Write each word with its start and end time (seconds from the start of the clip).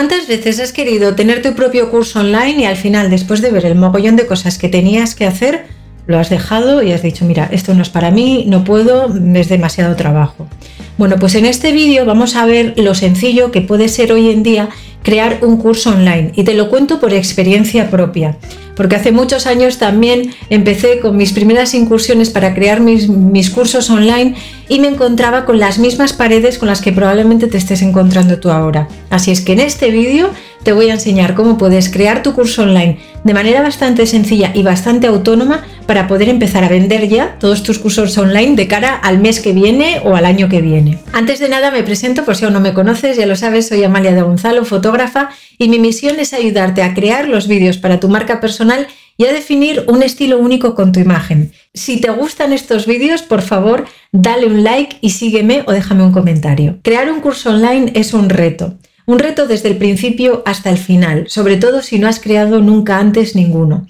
¿Cuántas 0.00 0.28
veces 0.28 0.58
has 0.60 0.72
querido 0.72 1.14
tener 1.14 1.42
tu 1.42 1.52
propio 1.52 1.90
curso 1.90 2.20
online 2.20 2.62
y 2.62 2.64
al 2.64 2.76
final, 2.78 3.10
después 3.10 3.42
de 3.42 3.50
ver 3.50 3.66
el 3.66 3.74
mogollón 3.74 4.16
de 4.16 4.26
cosas 4.26 4.56
que 4.56 4.70
tenías 4.70 5.14
que 5.14 5.26
hacer, 5.26 5.66
lo 6.06 6.18
has 6.18 6.30
dejado 6.30 6.82
y 6.82 6.92
has 6.92 7.02
dicho, 7.02 7.26
mira, 7.26 7.50
esto 7.52 7.74
no 7.74 7.82
es 7.82 7.90
para 7.90 8.10
mí, 8.10 8.46
no 8.48 8.64
puedo, 8.64 9.14
es 9.34 9.50
demasiado 9.50 9.96
trabajo? 9.96 10.48
Bueno, 11.00 11.16
pues 11.18 11.34
en 11.34 11.46
este 11.46 11.72
vídeo 11.72 12.04
vamos 12.04 12.36
a 12.36 12.44
ver 12.44 12.74
lo 12.76 12.94
sencillo 12.94 13.50
que 13.50 13.62
puede 13.62 13.88
ser 13.88 14.12
hoy 14.12 14.28
en 14.28 14.42
día 14.42 14.68
crear 15.02 15.38
un 15.40 15.56
curso 15.56 15.88
online 15.88 16.32
y 16.36 16.44
te 16.44 16.52
lo 16.52 16.68
cuento 16.68 17.00
por 17.00 17.14
experiencia 17.14 17.88
propia 17.88 18.36
porque 18.80 18.96
hace 18.96 19.12
muchos 19.12 19.46
años 19.46 19.76
también 19.76 20.34
empecé 20.48 21.00
con 21.00 21.14
mis 21.14 21.34
primeras 21.34 21.74
incursiones 21.74 22.30
para 22.30 22.54
crear 22.54 22.80
mis, 22.80 23.10
mis, 23.10 23.50
cursos 23.50 23.90
online 23.90 24.34
y 24.70 24.78
me 24.78 24.88
encontraba 24.88 25.44
con 25.44 25.58
las 25.58 25.78
mismas 25.78 26.14
paredes 26.14 26.56
con 26.56 26.66
las 26.66 26.80
que 26.80 26.90
probablemente 26.90 27.46
te 27.46 27.58
estés 27.58 27.82
encontrando 27.82 28.40
tú 28.40 28.50
ahora. 28.50 28.88
Así 29.10 29.32
es 29.32 29.42
que 29.42 29.52
en 29.52 29.60
este 29.60 29.90
vídeo 29.90 30.30
te 30.62 30.72
voy 30.72 30.88
a 30.88 30.94
enseñar 30.94 31.34
cómo 31.34 31.58
puedes 31.58 31.90
crear 31.90 32.22
tu 32.22 32.32
curso 32.32 32.62
online 32.62 32.96
de 33.22 33.34
manera 33.34 33.60
bastante 33.60 34.06
sencilla 34.06 34.50
y 34.54 34.62
bastante 34.62 35.08
autónoma 35.08 35.62
para 35.84 36.08
poder 36.08 36.30
empezar 36.30 36.64
a 36.64 36.70
vender 36.70 37.06
ya 37.06 37.36
todos 37.38 37.62
tus 37.62 37.78
cursos 37.78 38.16
online 38.16 38.56
de 38.56 38.66
cara 38.66 38.94
al 38.94 39.18
mes 39.18 39.40
que 39.40 39.52
viene 39.52 40.00
o 40.04 40.16
al 40.16 40.24
año 40.24 40.48
que 40.48 40.62
viene. 40.62 40.89
Antes 41.12 41.38
de 41.38 41.48
nada 41.48 41.70
me 41.70 41.82
presento 41.82 42.24
por 42.24 42.36
si 42.36 42.44
aún 42.44 42.54
no 42.54 42.60
me 42.60 42.74
conoces, 42.74 43.16
ya 43.16 43.26
lo 43.26 43.36
sabes, 43.36 43.68
soy 43.68 43.82
Amalia 43.84 44.12
de 44.12 44.22
Gonzalo, 44.22 44.64
fotógrafa 44.64 45.30
y 45.58 45.68
mi 45.68 45.78
misión 45.78 46.20
es 46.20 46.32
ayudarte 46.32 46.82
a 46.82 46.94
crear 46.94 47.28
los 47.28 47.48
vídeos 47.48 47.78
para 47.78 48.00
tu 48.00 48.08
marca 48.08 48.40
personal 48.40 48.86
y 49.16 49.26
a 49.26 49.32
definir 49.32 49.84
un 49.86 50.02
estilo 50.02 50.38
único 50.38 50.74
con 50.74 50.92
tu 50.92 51.00
imagen. 51.00 51.52
Si 51.74 52.00
te 52.00 52.10
gustan 52.10 52.54
estos 52.54 52.86
vídeos, 52.86 53.22
por 53.22 53.42
favor, 53.42 53.84
dale 54.12 54.46
un 54.46 54.64
like 54.64 54.96
y 55.02 55.10
sígueme 55.10 55.62
o 55.66 55.72
déjame 55.72 56.04
un 56.04 56.12
comentario. 56.12 56.78
Crear 56.82 57.12
un 57.12 57.20
curso 57.20 57.50
online 57.50 57.92
es 57.94 58.14
un 58.14 58.30
reto. 58.30 58.78
Un 59.04 59.18
reto 59.18 59.46
desde 59.46 59.68
el 59.68 59.76
principio 59.76 60.42
hasta 60.46 60.70
el 60.70 60.78
final, 60.78 61.24
sobre 61.28 61.56
todo 61.56 61.82
si 61.82 61.98
no 61.98 62.08
has 62.08 62.18
creado 62.18 62.60
nunca 62.60 62.98
antes 62.98 63.34
ninguno. 63.34 63.86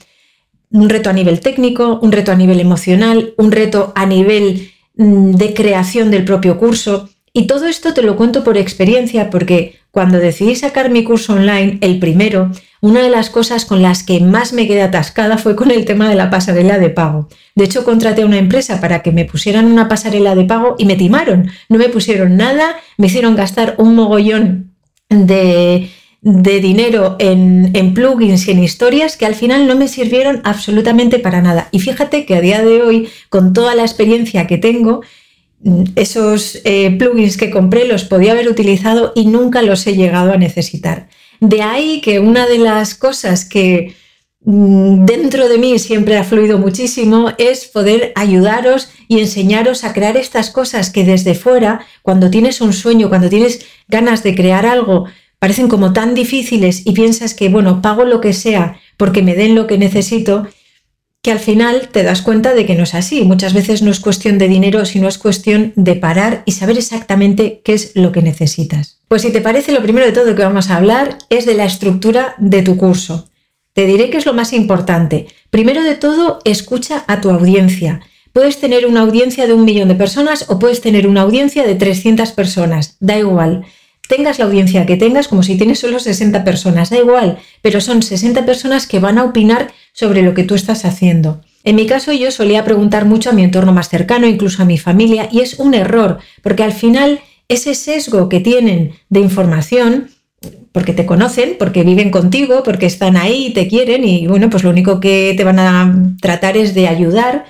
Un 0.72 0.88
reto 0.88 1.10
a 1.10 1.12
nivel 1.12 1.40
técnico, 1.40 2.00
un 2.02 2.10
reto 2.10 2.32
a 2.32 2.36
nivel 2.36 2.58
emocional, 2.58 3.34
un 3.36 3.52
reto 3.52 3.92
a 3.94 4.06
nivel 4.06 4.69
de 5.00 5.54
creación 5.54 6.10
del 6.10 6.24
propio 6.24 6.58
curso. 6.58 7.08
Y 7.32 7.46
todo 7.46 7.66
esto 7.66 7.94
te 7.94 8.02
lo 8.02 8.16
cuento 8.16 8.44
por 8.44 8.58
experiencia 8.58 9.30
porque 9.30 9.78
cuando 9.90 10.18
decidí 10.18 10.56
sacar 10.56 10.90
mi 10.90 11.04
curso 11.04 11.32
online, 11.32 11.78
el 11.80 11.98
primero, 11.98 12.50
una 12.82 13.02
de 13.02 13.08
las 13.08 13.30
cosas 13.30 13.64
con 13.64 13.80
las 13.80 14.02
que 14.02 14.20
más 14.20 14.52
me 14.52 14.66
quedé 14.66 14.82
atascada 14.82 15.38
fue 15.38 15.56
con 15.56 15.70
el 15.70 15.86
tema 15.86 16.08
de 16.08 16.16
la 16.16 16.28
pasarela 16.28 16.78
de 16.78 16.90
pago. 16.90 17.28
De 17.54 17.64
hecho, 17.64 17.82
contraté 17.84 18.22
a 18.22 18.26
una 18.26 18.38
empresa 18.38 18.80
para 18.80 19.00
que 19.02 19.10
me 19.10 19.24
pusieran 19.24 19.66
una 19.66 19.88
pasarela 19.88 20.34
de 20.34 20.44
pago 20.44 20.76
y 20.78 20.84
me 20.84 20.96
timaron. 20.96 21.50
No 21.70 21.78
me 21.78 21.88
pusieron 21.88 22.36
nada, 22.36 22.76
me 22.98 23.06
hicieron 23.06 23.36
gastar 23.36 23.76
un 23.78 23.94
mogollón 23.94 24.74
de, 25.08 25.90
dinero 26.22 27.16
en, 27.18 27.70
en, 27.74 27.94
plugins 27.94 28.46
y 28.46 28.50
en 28.50 28.62
historias 28.62 29.16
que 29.16 29.24
al 29.24 29.34
final 29.34 29.66
no 29.66 29.76
me 29.76 29.88
sirvieron 29.88 30.42
absolutamente 30.44 31.18
para 31.18 31.40
nada. 31.40 31.68
Y 31.72 31.80
fíjate 31.80 32.26
que 32.26 32.34
a 32.34 32.40
día 32.40 32.62
de 32.62 32.82
hoy, 32.82 33.08
con 33.30 33.52
toda 33.52 33.74
la 33.74 33.82
experiencia 33.82 34.46
que 34.46 34.58
tengo, 34.58 35.00
mm, 35.62 35.84
esos 35.96 36.60
eh, 36.64 36.90
plugins 36.98 37.38
que 37.38 37.50
compré 37.50 37.86
los 37.86 38.04
podía 38.04 38.32
haber 38.32 38.48
utilizado 38.48 39.12
y 39.14 39.26
nunca 39.26 39.62
los 39.62 39.86
he 39.86 39.96
llegado 39.96 40.32
a 40.32 40.36
necesitar. 40.36 41.08
De 41.40 41.62
ahí 41.62 42.02
que 42.02 42.20
una 42.20 42.46
de 42.46 42.58
las 42.58 42.94
cosas 42.94 43.46
que 43.46 43.94
mm, 44.44 45.06
dentro 45.06 45.48
de 45.48 45.56
mí 45.56 45.78
siempre 45.78 46.18
ha 46.18 46.24
fluido 46.24 46.58
muchísimo 46.58 47.32
es 47.38 47.64
poder 47.64 48.12
ayudaros 48.14 48.90
y 49.08 49.20
enseñaros 49.20 49.84
a 49.84 49.94
crear 49.94 50.18
estas 50.18 50.50
cosas 50.50 50.90
que 50.90 51.04
desde 51.04 51.34
fuera, 51.34 51.80
cuando 52.02 52.30
tienes 52.30 52.60
un 52.60 52.74
sueño, 52.74 53.08
cuando 53.08 53.30
tienes 53.30 53.64
ganas 53.88 54.22
de 54.22 54.34
crear 54.34 54.66
algo, 54.66 55.06
parecen 55.40 55.68
como 55.68 55.92
tan 55.92 56.14
difíciles 56.14 56.82
y 56.84 56.92
piensas 56.92 57.34
que, 57.34 57.48
bueno, 57.48 57.82
pago 57.82 58.04
lo 58.04 58.20
que 58.20 58.32
sea 58.32 58.78
porque 58.96 59.22
me 59.22 59.34
den 59.34 59.56
lo 59.56 59.66
que 59.66 59.78
necesito, 59.78 60.46
que 61.22 61.32
al 61.32 61.38
final 61.38 61.88
te 61.90 62.02
das 62.02 62.22
cuenta 62.22 62.54
de 62.54 62.66
que 62.66 62.74
no 62.74 62.84
es 62.84 62.94
así. 62.94 63.22
Muchas 63.24 63.54
veces 63.54 63.82
no 63.82 63.90
es 63.90 64.00
cuestión 64.00 64.38
de 64.38 64.48
dinero, 64.48 64.84
sino 64.84 65.08
es 65.08 65.18
cuestión 65.18 65.72
de 65.74 65.96
parar 65.96 66.42
y 66.46 66.52
saber 66.52 66.78
exactamente 66.78 67.62
qué 67.64 67.72
es 67.72 67.92
lo 67.94 68.12
que 68.12 68.22
necesitas. 68.22 69.00
Pues 69.08 69.22
si 69.22 69.32
te 69.32 69.40
parece, 69.40 69.72
lo 69.72 69.82
primero 69.82 70.06
de 70.06 70.12
todo 70.12 70.34
que 70.34 70.42
vamos 70.42 70.70
a 70.70 70.76
hablar 70.76 71.18
es 71.30 71.46
de 71.46 71.54
la 71.54 71.64
estructura 71.64 72.34
de 72.38 72.62
tu 72.62 72.76
curso. 72.76 73.28
Te 73.72 73.86
diré 73.86 74.10
que 74.10 74.18
es 74.18 74.26
lo 74.26 74.34
más 74.34 74.52
importante. 74.52 75.26
Primero 75.50 75.82
de 75.82 75.94
todo, 75.94 76.40
escucha 76.44 77.04
a 77.06 77.20
tu 77.20 77.30
audiencia. 77.30 78.00
Puedes 78.32 78.60
tener 78.60 78.86
una 78.86 79.00
audiencia 79.00 79.46
de 79.46 79.54
un 79.54 79.64
millón 79.64 79.88
de 79.88 79.94
personas 79.94 80.46
o 80.48 80.58
puedes 80.58 80.80
tener 80.80 81.08
una 81.08 81.22
audiencia 81.22 81.66
de 81.66 81.74
300 81.74 82.30
personas, 82.32 82.96
da 83.00 83.18
igual. 83.18 83.64
Tengas 84.10 84.40
la 84.40 84.46
audiencia 84.46 84.86
que 84.86 84.96
tengas, 84.96 85.28
como 85.28 85.44
si 85.44 85.56
tienes 85.56 85.78
solo 85.78 86.00
60 86.00 86.42
personas, 86.42 86.90
da 86.90 86.98
igual, 86.98 87.38
pero 87.62 87.80
son 87.80 88.02
60 88.02 88.44
personas 88.44 88.88
que 88.88 88.98
van 88.98 89.18
a 89.18 89.22
opinar 89.22 89.70
sobre 89.92 90.22
lo 90.22 90.34
que 90.34 90.42
tú 90.42 90.56
estás 90.56 90.84
haciendo. 90.84 91.42
En 91.62 91.76
mi 91.76 91.86
caso 91.86 92.12
yo 92.12 92.32
solía 92.32 92.64
preguntar 92.64 93.04
mucho 93.04 93.30
a 93.30 93.32
mi 93.32 93.44
entorno 93.44 93.72
más 93.72 93.88
cercano, 93.88 94.26
incluso 94.26 94.62
a 94.62 94.66
mi 94.66 94.78
familia, 94.78 95.28
y 95.30 95.42
es 95.42 95.60
un 95.60 95.74
error, 95.74 96.18
porque 96.42 96.64
al 96.64 96.72
final 96.72 97.20
ese 97.46 97.76
sesgo 97.76 98.28
que 98.28 98.40
tienen 98.40 98.94
de 99.10 99.20
información, 99.20 100.10
porque 100.72 100.92
te 100.92 101.06
conocen, 101.06 101.54
porque 101.56 101.84
viven 101.84 102.10
contigo, 102.10 102.64
porque 102.64 102.86
están 102.86 103.16
ahí 103.16 103.46
y 103.46 103.52
te 103.52 103.68
quieren, 103.68 104.02
y 104.02 104.26
bueno, 104.26 104.50
pues 104.50 104.64
lo 104.64 104.70
único 104.70 104.98
que 104.98 105.34
te 105.36 105.44
van 105.44 105.60
a 105.60 106.16
tratar 106.20 106.56
es 106.56 106.74
de 106.74 106.88
ayudar, 106.88 107.44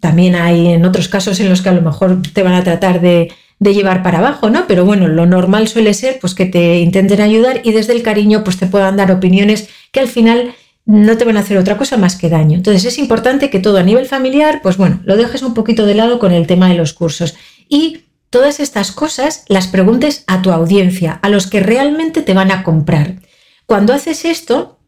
también 0.00 0.34
hay 0.34 0.68
en 0.68 0.84
otros 0.84 1.08
casos 1.08 1.40
en 1.40 1.48
los 1.48 1.62
que 1.62 1.70
a 1.70 1.72
lo 1.72 1.80
mejor 1.80 2.20
te 2.34 2.42
van 2.42 2.52
a 2.52 2.62
tratar 2.62 3.00
de, 3.00 3.30
llevar 3.70 4.02
para 4.02 4.18
abajo, 4.18 4.50
¿no? 4.50 4.66
Pero 4.66 4.84
bueno, 4.84 5.08
lo 5.08 5.26
normal 5.26 5.68
suele 5.68 5.94
ser 5.94 6.18
pues 6.20 6.34
que 6.34 6.46
te 6.46 6.80
intenten 6.80 7.20
ayudar 7.20 7.60
y 7.64 7.72
desde 7.72 7.92
el 7.92 8.02
cariño 8.02 8.44
pues 8.44 8.58
te 8.58 8.66
puedan 8.66 8.96
dar 8.96 9.10
opiniones 9.12 9.68
que 9.92 10.00
al 10.00 10.08
final 10.08 10.54
no 10.84 11.16
te 11.16 11.24
van 11.24 11.36
a 11.36 11.40
hacer 11.40 11.58
otra 11.58 11.78
cosa 11.78 11.96
más 11.96 12.16
que 12.16 12.28
daño. 12.28 12.56
Entonces 12.56 12.84
es 12.84 12.98
importante 12.98 13.50
que 13.50 13.60
todo 13.60 13.78
a 13.78 13.82
nivel 13.82 14.06
familiar, 14.06 14.60
pues 14.62 14.76
bueno, 14.76 15.00
lo 15.04 15.16
dejes 15.16 15.42
un 15.42 15.54
poquito 15.54 15.86
de 15.86 15.94
lado 15.94 16.18
con 16.18 16.32
el 16.32 16.46
tema 16.46 16.68
de 16.68 16.74
los 16.74 16.92
cursos 16.92 17.36
y 17.68 18.04
todas 18.30 18.60
estas 18.60 18.90
cosas 18.92 19.44
las 19.48 19.68
preguntes 19.68 20.24
a 20.26 20.42
tu 20.42 20.50
audiencia, 20.50 21.20
a 21.22 21.28
los 21.28 21.46
que 21.46 21.60
realmente 21.60 22.22
te 22.22 22.34
van 22.34 22.50
a 22.50 22.64
comprar. 22.64 23.16
Cuando 23.66 23.94
haces 23.94 24.24
esto, 24.24 24.80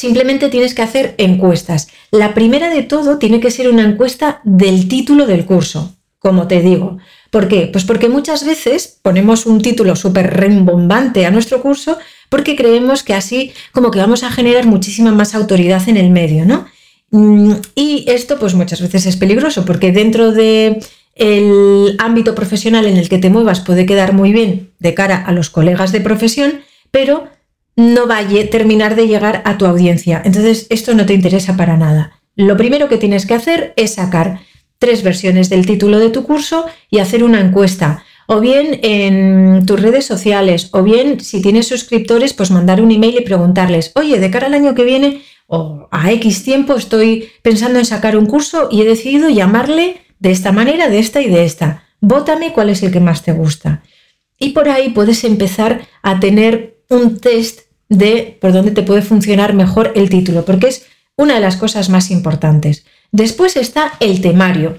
Simplemente 0.00 0.48
tienes 0.48 0.72
que 0.74 0.80
hacer 0.80 1.14
encuestas. 1.18 1.88
La 2.10 2.32
primera 2.32 2.70
de 2.70 2.82
todo 2.82 3.18
tiene 3.18 3.38
que 3.38 3.50
ser 3.50 3.68
una 3.68 3.82
encuesta 3.82 4.40
del 4.44 4.88
título 4.88 5.26
del 5.26 5.44
curso, 5.44 5.94
como 6.18 6.48
te 6.48 6.62
digo. 6.62 6.96
¿Por 7.30 7.46
qué? 7.48 7.68
Pues 7.70 7.84
porque 7.84 8.08
muchas 8.08 8.44
veces 8.44 8.98
ponemos 9.02 9.46
un 9.46 9.62
título 9.62 9.94
súper 9.94 10.34
rembombante 10.34 11.26
a 11.26 11.30
nuestro 11.30 11.62
curso 11.62 11.98
porque 12.28 12.56
creemos 12.56 13.02
que 13.02 13.14
así 13.14 13.52
como 13.72 13.90
que 13.90 14.00
vamos 14.00 14.24
a 14.24 14.30
generar 14.30 14.66
muchísima 14.66 15.12
más 15.12 15.34
autoridad 15.34 15.88
en 15.88 15.96
el 15.96 16.10
medio, 16.10 16.44
¿no? 16.44 16.66
Mm, 17.10 17.54
y 17.74 18.04
esto 18.08 18.38
pues 18.38 18.54
muchas 18.54 18.80
veces 18.80 19.06
es 19.06 19.16
peligroso 19.16 19.64
porque 19.64 19.92
dentro 19.92 20.32
de 20.32 20.80
el 21.14 21.96
ámbito 21.98 22.34
profesional 22.34 22.86
en 22.86 22.96
el 22.96 23.08
que 23.08 23.18
te 23.18 23.30
muevas 23.30 23.60
puede 23.60 23.86
quedar 23.86 24.12
muy 24.12 24.32
bien 24.32 24.70
de 24.78 24.94
cara 24.94 25.16
a 25.16 25.32
los 25.32 25.50
colegas 25.50 25.92
de 25.92 26.00
profesión, 26.00 26.60
pero 26.90 27.28
no 27.76 28.06
va 28.06 28.18
a 28.18 28.28
terminar 28.50 28.96
de 28.96 29.06
llegar 29.06 29.42
a 29.44 29.58
tu 29.58 29.66
audiencia. 29.66 30.22
Entonces, 30.24 30.66
esto 30.70 30.94
no 30.94 31.06
te 31.06 31.14
interesa 31.14 31.56
para 31.56 31.76
nada. 31.76 32.20
Lo 32.36 32.56
primero 32.56 32.88
que 32.88 32.96
tienes 32.96 33.26
que 33.26 33.34
hacer 33.34 33.72
es 33.76 33.94
sacar 33.94 34.40
tres 34.80 35.04
versiones 35.04 35.50
del 35.50 35.66
título 35.66 36.00
de 36.00 36.10
tu 36.10 36.24
curso 36.24 36.64
y 36.90 36.98
hacer 36.98 37.22
una 37.22 37.40
encuesta. 37.40 38.02
O 38.26 38.40
bien 38.40 38.80
en 38.82 39.66
tus 39.66 39.80
redes 39.80 40.06
sociales, 40.06 40.70
o 40.72 40.82
bien 40.82 41.20
si 41.20 41.42
tienes 41.42 41.68
suscriptores, 41.68 42.32
pues 42.32 42.50
mandar 42.50 42.80
un 42.80 42.90
email 42.90 43.18
y 43.18 43.24
preguntarles, 43.24 43.92
oye, 43.94 44.18
de 44.18 44.30
cara 44.30 44.46
al 44.46 44.54
año 44.54 44.74
que 44.74 44.84
viene 44.84 45.22
o 45.46 45.88
a 45.90 46.10
X 46.12 46.44
tiempo 46.44 46.74
estoy 46.74 47.28
pensando 47.42 47.78
en 47.78 47.84
sacar 47.84 48.16
un 48.16 48.26
curso 48.26 48.68
y 48.70 48.82
he 48.82 48.84
decidido 48.84 49.28
llamarle 49.28 50.00
de 50.18 50.30
esta 50.30 50.52
manera, 50.52 50.88
de 50.88 50.98
esta 50.98 51.20
y 51.20 51.28
de 51.28 51.44
esta. 51.44 51.84
Vótame 52.00 52.52
cuál 52.52 52.70
es 52.70 52.82
el 52.82 52.92
que 52.92 53.00
más 53.00 53.22
te 53.22 53.32
gusta. 53.32 53.82
Y 54.38 54.50
por 54.50 54.68
ahí 54.68 54.90
puedes 54.90 55.24
empezar 55.24 55.86
a 56.02 56.20
tener 56.20 56.78
un 56.88 57.18
test 57.18 57.62
de 57.88 58.38
por 58.40 58.52
dónde 58.52 58.70
te 58.70 58.82
puede 58.82 59.02
funcionar 59.02 59.52
mejor 59.54 59.92
el 59.94 60.08
título, 60.08 60.44
porque 60.44 60.68
es 60.68 60.86
una 61.16 61.34
de 61.34 61.40
las 61.40 61.56
cosas 61.56 61.90
más 61.90 62.10
importantes. 62.10 62.86
Después 63.12 63.56
está 63.56 63.92
el 64.00 64.20
temario, 64.20 64.78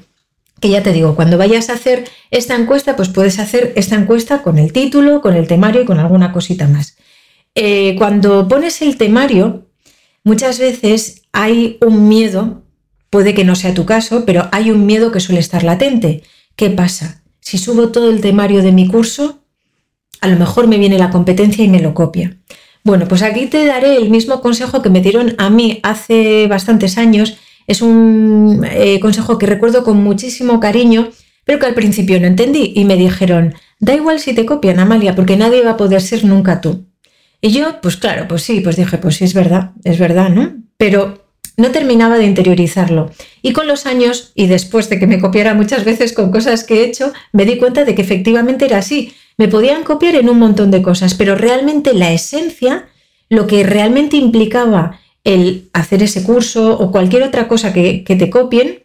que 0.59 0.69
ya 0.69 0.83
te 0.83 0.93
digo, 0.93 1.15
cuando 1.15 1.37
vayas 1.37 1.69
a 1.69 1.73
hacer 1.73 2.09
esta 2.29 2.55
encuesta, 2.55 2.95
pues 2.95 3.09
puedes 3.09 3.39
hacer 3.39 3.73
esta 3.75 3.95
encuesta 3.95 4.41
con 4.43 4.57
el 4.57 4.71
título, 4.71 5.21
con 5.21 5.35
el 5.35 5.47
temario 5.47 5.81
y 5.81 5.85
con 5.85 5.99
alguna 5.99 6.31
cosita 6.31 6.67
más. 6.67 6.95
Eh, 7.55 7.95
cuando 7.97 8.47
pones 8.47 8.81
el 8.81 8.97
temario, 8.97 9.67
muchas 10.23 10.59
veces 10.59 11.23
hay 11.33 11.77
un 11.81 12.07
miedo, 12.07 12.63
puede 13.09 13.33
que 13.33 13.43
no 13.43 13.55
sea 13.55 13.73
tu 13.73 13.85
caso, 13.85 14.23
pero 14.25 14.47
hay 14.51 14.71
un 14.71 14.85
miedo 14.85 15.11
que 15.11 15.19
suele 15.19 15.41
estar 15.41 15.63
latente. 15.63 16.23
¿Qué 16.55 16.69
pasa? 16.69 17.23
Si 17.39 17.57
subo 17.57 17.89
todo 17.89 18.09
el 18.09 18.21
temario 18.21 18.61
de 18.61 18.71
mi 18.71 18.87
curso, 18.87 19.39
a 20.21 20.27
lo 20.27 20.37
mejor 20.37 20.67
me 20.67 20.77
viene 20.77 20.99
la 20.99 21.09
competencia 21.09 21.65
y 21.65 21.67
me 21.67 21.81
lo 21.81 21.93
copia. 21.93 22.37
Bueno, 22.83 23.07
pues 23.07 23.21
aquí 23.21 23.47
te 23.47 23.65
daré 23.65 23.97
el 23.97 24.09
mismo 24.09 24.41
consejo 24.41 24.81
que 24.81 24.89
me 24.89 25.01
dieron 25.01 25.35
a 25.37 25.49
mí 25.49 25.79
hace 25.83 26.47
bastantes 26.47 26.97
años. 26.97 27.37
Es 27.67 27.81
un 27.81 28.65
eh, 28.69 28.99
consejo 28.99 29.37
que 29.37 29.45
recuerdo 29.45 29.83
con 29.83 30.03
muchísimo 30.03 30.59
cariño, 30.59 31.09
pero 31.45 31.59
que 31.59 31.65
al 31.65 31.73
principio 31.73 32.19
no 32.19 32.27
entendí 32.27 32.73
y 32.75 32.85
me 32.85 32.95
dijeron, 32.95 33.55
da 33.79 33.95
igual 33.95 34.19
si 34.19 34.33
te 34.33 34.45
copian, 34.45 34.79
Amalia, 34.79 35.15
porque 35.15 35.37
nadie 35.37 35.63
va 35.63 35.71
a 35.71 35.77
poder 35.77 36.01
ser 36.01 36.23
nunca 36.23 36.61
tú. 36.61 36.85
Y 37.41 37.51
yo, 37.51 37.81
pues 37.81 37.97
claro, 37.97 38.27
pues 38.27 38.43
sí, 38.43 38.61
pues 38.61 38.75
dije, 38.75 38.97
pues 38.99 39.15
sí, 39.15 39.23
es 39.23 39.33
verdad, 39.33 39.71
es 39.83 39.97
verdad, 39.97 40.29
¿no? 40.29 40.53
Pero 40.77 41.21
no 41.57 41.71
terminaba 41.71 42.17
de 42.17 42.25
interiorizarlo. 42.25 43.11
Y 43.41 43.53
con 43.53 43.67
los 43.67 43.85
años, 43.85 44.31
y 44.35 44.47
después 44.47 44.89
de 44.89 44.99
que 44.99 45.07
me 45.07 45.19
copiara 45.19 45.53
muchas 45.53 45.83
veces 45.83 46.13
con 46.13 46.31
cosas 46.31 46.63
que 46.63 46.81
he 46.81 46.85
hecho, 46.85 47.13
me 47.33 47.45
di 47.45 47.57
cuenta 47.57 47.83
de 47.83 47.95
que 47.95 48.01
efectivamente 48.01 48.65
era 48.65 48.77
así. 48.77 49.13
Me 49.37 49.47
podían 49.47 49.83
copiar 49.83 50.15
en 50.15 50.29
un 50.29 50.39
montón 50.39 50.71
de 50.71 50.81
cosas, 50.81 51.15
pero 51.15 51.35
realmente 51.35 51.93
la 51.93 52.11
esencia, 52.11 52.87
lo 53.29 53.47
que 53.47 53.63
realmente 53.63 54.17
implicaba 54.17 55.00
el 55.23 55.69
hacer 55.73 56.03
ese 56.03 56.23
curso 56.23 56.77
o 56.79 56.91
cualquier 56.91 57.23
otra 57.23 57.47
cosa 57.47 57.73
que, 57.73 58.03
te 58.07 58.29
copien, 58.29 58.83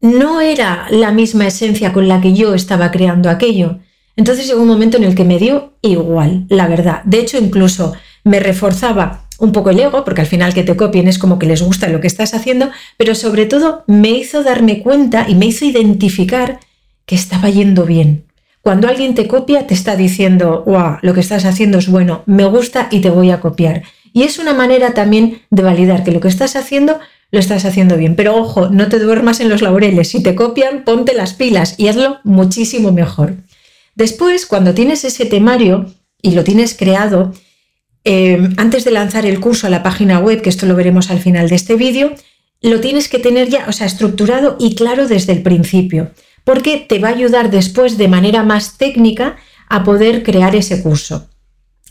no 0.00 0.40
era 0.40 0.86
la 0.90 1.10
misma 1.10 1.46
esencia 1.46 1.92
con 1.92 2.08
la 2.08 2.20
que 2.20 2.34
yo 2.34 2.54
estaba 2.54 2.90
creando 2.90 3.30
aquello. 3.30 3.78
Entonces 4.14 4.46
llegó 4.46 4.62
un 4.62 4.68
momento 4.68 4.96
en 4.96 5.04
el 5.04 5.14
que 5.14 5.24
me 5.24 5.38
dio 5.38 5.74
igual, 5.82 6.46
la 6.48 6.68
verdad. 6.68 7.02
De 7.04 7.18
hecho, 7.18 7.38
incluso 7.38 7.94
me 8.24 8.40
reforzaba 8.40 9.26
un 9.38 9.52
poco 9.52 9.70
el 9.70 9.80
ego, 9.80 10.04
porque 10.04 10.22
al 10.22 10.26
final 10.26 10.54
que 10.54 10.62
te 10.62 10.76
copien 10.76 11.08
es 11.08 11.18
como 11.18 11.38
que 11.38 11.46
les 11.46 11.62
gusta 11.62 11.88
lo 11.88 12.00
que 12.00 12.06
estás 12.06 12.32
haciendo, 12.32 12.70
pero 12.96 13.14
sobre 13.14 13.46
todo 13.46 13.84
me 13.86 14.10
hizo 14.10 14.42
darme 14.42 14.82
cuenta 14.82 15.26
y 15.28 15.34
me 15.34 15.46
hizo 15.46 15.64
identificar 15.64 16.60
que 17.04 17.14
estaba 17.14 17.50
yendo 17.50 17.84
bien. 17.84 18.24
Cuando 18.62 18.88
alguien 18.88 19.14
te 19.14 19.28
copia, 19.28 19.66
te 19.66 19.74
está 19.74 19.94
diciendo, 19.94 20.64
wow, 20.66 20.96
lo 21.02 21.14
que 21.14 21.20
estás 21.20 21.44
haciendo 21.44 21.78
es 21.78 21.88
bueno, 21.88 22.22
me 22.26 22.46
gusta 22.46 22.88
y 22.90 23.00
te 23.00 23.10
voy 23.10 23.30
a 23.30 23.40
copiar. 23.40 23.82
Y 24.16 24.22
es 24.24 24.38
una 24.38 24.54
manera 24.54 24.94
también 24.94 25.42
de 25.50 25.62
validar 25.62 26.02
que 26.02 26.10
lo 26.10 26.20
que 26.20 26.28
estás 26.28 26.56
haciendo 26.56 26.98
lo 27.30 27.38
estás 27.38 27.64
haciendo 27.64 27.96
bien. 27.96 28.16
Pero 28.16 28.36
ojo, 28.36 28.70
no 28.70 28.88
te 28.88 28.98
duermas 28.98 29.40
en 29.40 29.48
los 29.48 29.62
laureles. 29.62 30.08
Si 30.08 30.22
te 30.22 30.34
copian, 30.34 30.84
ponte 30.84 31.14
las 31.14 31.34
pilas 31.34 31.74
y 31.76 31.88
hazlo 31.88 32.18
muchísimo 32.24 32.92
mejor. 32.92 33.36
Después, 33.94 34.46
cuando 34.46 34.74
tienes 34.74 35.04
ese 35.04 35.26
temario 35.26 35.86
y 36.22 36.32
lo 36.32 36.44
tienes 36.44 36.74
creado, 36.74 37.32
Em, 38.08 38.54
antes 38.56 38.84
de 38.84 38.92
lanzar 38.92 39.26
el 39.26 39.40
curso 39.40 39.66
a 39.66 39.70
la 39.70 39.82
página 39.82 40.20
web, 40.20 40.40
que 40.40 40.48
esto 40.48 40.64
lo 40.66 40.76
veremos 40.76 41.10
al 41.10 41.18
final 41.18 41.48
de 41.48 41.56
este 41.56 41.74
vídeo, 41.74 42.14
lo 42.62 42.80
tienes 42.80 43.08
que 43.08 43.18
tener 43.18 43.48
ya, 43.48 43.66
o 43.66 43.72
sea, 43.72 43.88
estructurado 43.88 44.56
y 44.60 44.76
claro 44.76 45.08
desde 45.08 45.32
el 45.32 45.42
principio, 45.42 46.12
porque 46.44 46.76
te 46.76 47.00
va 47.00 47.08
a 47.08 47.14
ayudar 47.14 47.50
después 47.50 47.98
de 47.98 48.06
manera 48.06 48.44
más 48.44 48.78
técnica 48.78 49.34
a 49.68 49.82
poder 49.82 50.22
crear 50.22 50.54
ese 50.54 50.84
curso. 50.84 51.28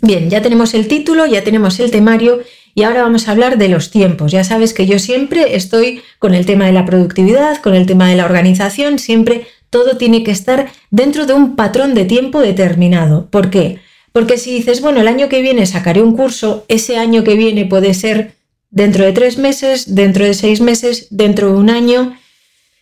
Bien, 0.05 0.29
ya 0.29 0.43
tenemos 0.43 0.75
el 0.75 0.87
título, 0.87 1.25
ya 1.25 1.43
tenemos 1.43 1.79
el 1.79 1.89
temario 1.89 2.43
y 2.75 2.83
ahora 2.83 3.01
vamos 3.01 3.27
a 3.27 3.31
hablar 3.31 3.57
de 3.57 3.69
los 3.69 3.89
tiempos. 3.89 4.31
Ya 4.31 4.43
sabes 4.43 4.75
que 4.75 4.85
yo 4.85 4.99
siempre 4.99 5.55
estoy 5.55 6.03
con 6.19 6.35
el 6.35 6.45
tema 6.45 6.67
de 6.67 6.73
la 6.73 6.85
productividad, 6.85 7.59
con 7.59 7.73
el 7.73 7.87
tema 7.87 8.07
de 8.07 8.15
la 8.15 8.25
organización, 8.25 8.99
siempre 8.99 9.47
todo 9.71 9.97
tiene 9.97 10.23
que 10.23 10.29
estar 10.29 10.67
dentro 10.91 11.25
de 11.25 11.33
un 11.33 11.55
patrón 11.55 11.95
de 11.95 12.05
tiempo 12.05 12.39
determinado. 12.41 13.31
¿Por 13.31 13.49
qué? 13.49 13.79
Porque 14.11 14.37
si 14.37 14.53
dices, 14.53 14.79
bueno, 14.79 15.01
el 15.01 15.07
año 15.07 15.27
que 15.27 15.41
viene 15.41 15.65
sacaré 15.65 16.03
un 16.03 16.15
curso, 16.15 16.65
ese 16.67 16.97
año 16.97 17.23
que 17.23 17.33
viene 17.33 17.65
puede 17.65 17.95
ser 17.95 18.35
dentro 18.69 19.05
de 19.05 19.11
tres 19.11 19.39
meses, 19.39 19.95
dentro 19.95 20.23
de 20.23 20.35
seis 20.35 20.61
meses, 20.61 21.07
dentro 21.09 21.47
de 21.47 21.57
un 21.57 21.71
año. 21.71 22.15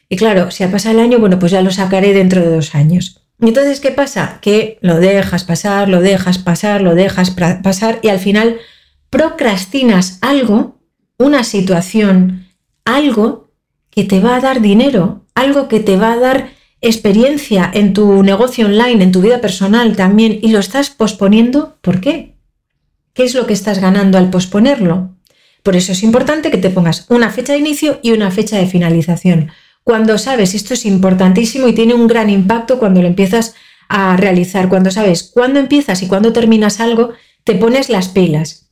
Y 0.09 0.17
claro, 0.17 0.51
si 0.51 0.65
ha 0.65 0.71
pasado 0.71 0.95
el 0.95 1.01
año, 1.01 1.19
bueno, 1.19 1.39
pues 1.39 1.53
ya 1.53 1.61
lo 1.61 1.71
sacaré 1.71 2.13
dentro 2.13 2.41
de 2.41 2.53
dos 2.53 2.75
años. 2.75 3.22
Entonces, 3.47 3.81
¿qué 3.81 3.91
pasa? 3.91 4.39
Que 4.41 4.77
lo 4.81 4.99
dejas 4.99 5.43
pasar, 5.43 5.89
lo 5.89 6.01
dejas 6.01 6.37
pasar, 6.37 6.81
lo 6.81 6.95
dejas 6.95 7.31
pasar 7.31 7.99
y 8.01 8.07
al 8.07 8.19
final 8.19 8.57
procrastinas 9.09 10.17
algo, 10.21 10.79
una 11.17 11.43
situación, 11.43 12.47
algo 12.85 13.51
que 13.89 14.05
te 14.05 14.21
va 14.21 14.37
a 14.37 14.39
dar 14.39 14.61
dinero, 14.61 15.25
algo 15.35 15.67
que 15.67 15.81
te 15.81 15.97
va 15.97 16.13
a 16.13 16.17
dar 16.17 16.51
experiencia 16.81 17.69
en 17.73 17.93
tu 17.93 18.23
negocio 18.23 18.65
online, 18.65 19.03
en 19.03 19.11
tu 19.11 19.21
vida 19.21 19.41
personal 19.41 19.95
también, 19.95 20.39
y 20.41 20.49
lo 20.49 20.59
estás 20.59 20.89
posponiendo, 20.89 21.77
¿por 21.81 22.01
qué? 22.01 22.35
¿Qué 23.13 23.23
es 23.23 23.35
lo 23.35 23.45
que 23.45 23.53
estás 23.53 23.79
ganando 23.79 24.17
al 24.17 24.29
posponerlo? 24.29 25.15
Por 25.63 25.75
eso 25.75 25.91
es 25.91 26.01
importante 26.03 26.49
que 26.49 26.57
te 26.57 26.69
pongas 26.69 27.05
una 27.09 27.29
fecha 27.29 27.53
de 27.53 27.59
inicio 27.59 27.99
y 28.01 28.11
una 28.11 28.31
fecha 28.31 28.57
de 28.57 28.67
finalización. 28.67 29.51
Cuando 29.83 30.17
sabes, 30.17 30.55
esto 30.55 30.73
es 30.73 30.85
importantísimo 30.85 31.67
y 31.67 31.73
tiene 31.73 31.93
un 31.93 32.07
gran 32.07 32.29
impacto 32.29 32.79
cuando 32.79 33.01
lo 33.01 33.07
empiezas 33.07 33.55
a 33.89 34.15
realizar, 34.17 34.69
cuando 34.69 34.91
sabes 34.91 35.23
cuándo 35.23 35.59
empiezas 35.59 36.01
y 36.01 36.07
cuándo 36.07 36.33
terminas 36.33 36.79
algo, 36.79 37.11
te 37.43 37.55
pones 37.55 37.89
las 37.89 38.07
pilas. 38.07 38.69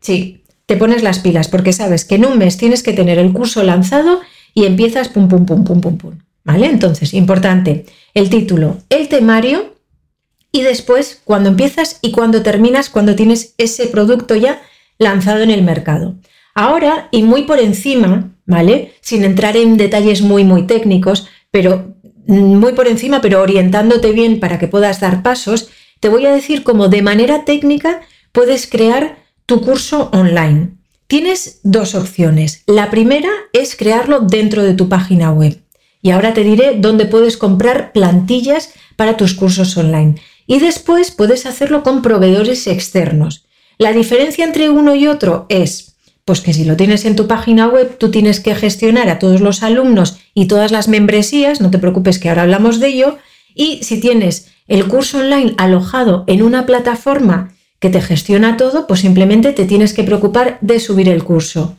Sí, 0.00 0.44
te 0.66 0.76
pones 0.76 1.02
las 1.02 1.20
pilas 1.20 1.48
porque 1.48 1.72
sabes 1.72 2.04
que 2.04 2.16
en 2.16 2.26
un 2.26 2.38
mes 2.38 2.56
tienes 2.56 2.82
que 2.82 2.92
tener 2.92 3.18
el 3.18 3.32
curso 3.32 3.62
lanzado 3.62 4.20
y 4.52 4.66
empiezas 4.66 5.08
pum, 5.08 5.28
pum, 5.28 5.46
pum, 5.46 5.64
pum, 5.64 5.80
pum, 5.80 5.96
pum. 5.96 6.18
¿Vale? 6.44 6.66
Entonces, 6.66 7.14
importante, 7.14 7.86
el 8.14 8.30
título, 8.30 8.78
el 8.88 9.08
temario 9.08 9.76
y 10.50 10.62
después 10.62 11.20
cuando 11.24 11.50
empiezas 11.50 11.98
y 12.00 12.10
cuando 12.10 12.42
terminas, 12.42 12.90
cuando 12.90 13.14
tienes 13.14 13.54
ese 13.58 13.86
producto 13.86 14.34
ya 14.34 14.62
lanzado 14.98 15.40
en 15.40 15.50
el 15.50 15.62
mercado. 15.62 16.16
Ahora, 16.54 17.08
y 17.12 17.22
muy 17.22 17.42
por 17.42 17.60
encima, 17.60 18.34
¿vale? 18.48 18.94
Sin 19.02 19.22
entrar 19.22 19.56
en 19.56 19.76
detalles 19.76 20.22
muy, 20.22 20.42
muy 20.42 20.66
técnicos, 20.66 21.28
pero 21.52 21.94
muy 22.26 22.72
por 22.72 22.88
encima, 22.88 23.20
pero 23.20 23.40
orientándote 23.40 24.10
bien 24.10 24.40
para 24.40 24.58
que 24.58 24.66
puedas 24.66 25.00
dar 25.00 25.22
pasos, 25.22 25.68
te 26.00 26.08
voy 26.08 26.26
a 26.26 26.32
decir 26.32 26.64
cómo 26.64 26.88
de 26.88 27.02
manera 27.02 27.44
técnica 27.44 28.00
puedes 28.32 28.66
crear 28.66 29.18
tu 29.46 29.60
curso 29.60 30.10
online. 30.12 30.70
Tienes 31.06 31.60
dos 31.62 31.94
opciones. 31.94 32.64
La 32.66 32.90
primera 32.90 33.30
es 33.52 33.76
crearlo 33.76 34.20
dentro 34.20 34.62
de 34.62 34.74
tu 34.74 34.88
página 34.88 35.30
web. 35.30 35.62
Y 36.00 36.10
ahora 36.10 36.32
te 36.32 36.44
diré 36.44 36.76
dónde 36.78 37.06
puedes 37.06 37.36
comprar 37.36 37.92
plantillas 37.92 38.72
para 38.96 39.16
tus 39.16 39.34
cursos 39.34 39.76
online. 39.76 40.16
Y 40.46 40.58
después 40.58 41.10
puedes 41.10 41.44
hacerlo 41.44 41.82
con 41.82 42.02
proveedores 42.02 42.66
externos. 42.66 43.46
La 43.76 43.92
diferencia 43.92 44.44
entre 44.44 44.70
uno 44.70 44.94
y 44.94 45.06
otro 45.06 45.46
es, 45.48 45.97
pues 46.28 46.42
que 46.42 46.52
si 46.52 46.66
lo 46.66 46.76
tienes 46.76 47.06
en 47.06 47.16
tu 47.16 47.26
página 47.26 47.68
web, 47.68 47.96
tú 47.96 48.10
tienes 48.10 48.38
que 48.38 48.54
gestionar 48.54 49.08
a 49.08 49.18
todos 49.18 49.40
los 49.40 49.62
alumnos 49.62 50.18
y 50.34 50.44
todas 50.44 50.70
las 50.70 50.86
membresías, 50.86 51.62
no 51.62 51.70
te 51.70 51.78
preocupes 51.78 52.18
que 52.18 52.28
ahora 52.28 52.42
hablamos 52.42 52.80
de 52.80 52.88
ello, 52.88 53.16
y 53.54 53.82
si 53.82 53.98
tienes 53.98 54.50
el 54.66 54.86
curso 54.88 55.20
online 55.20 55.54
alojado 55.56 56.24
en 56.26 56.42
una 56.42 56.66
plataforma 56.66 57.54
que 57.78 57.88
te 57.88 58.02
gestiona 58.02 58.58
todo, 58.58 58.86
pues 58.86 59.00
simplemente 59.00 59.54
te 59.54 59.64
tienes 59.64 59.94
que 59.94 60.04
preocupar 60.04 60.58
de 60.60 60.80
subir 60.80 61.08
el 61.08 61.24
curso. 61.24 61.78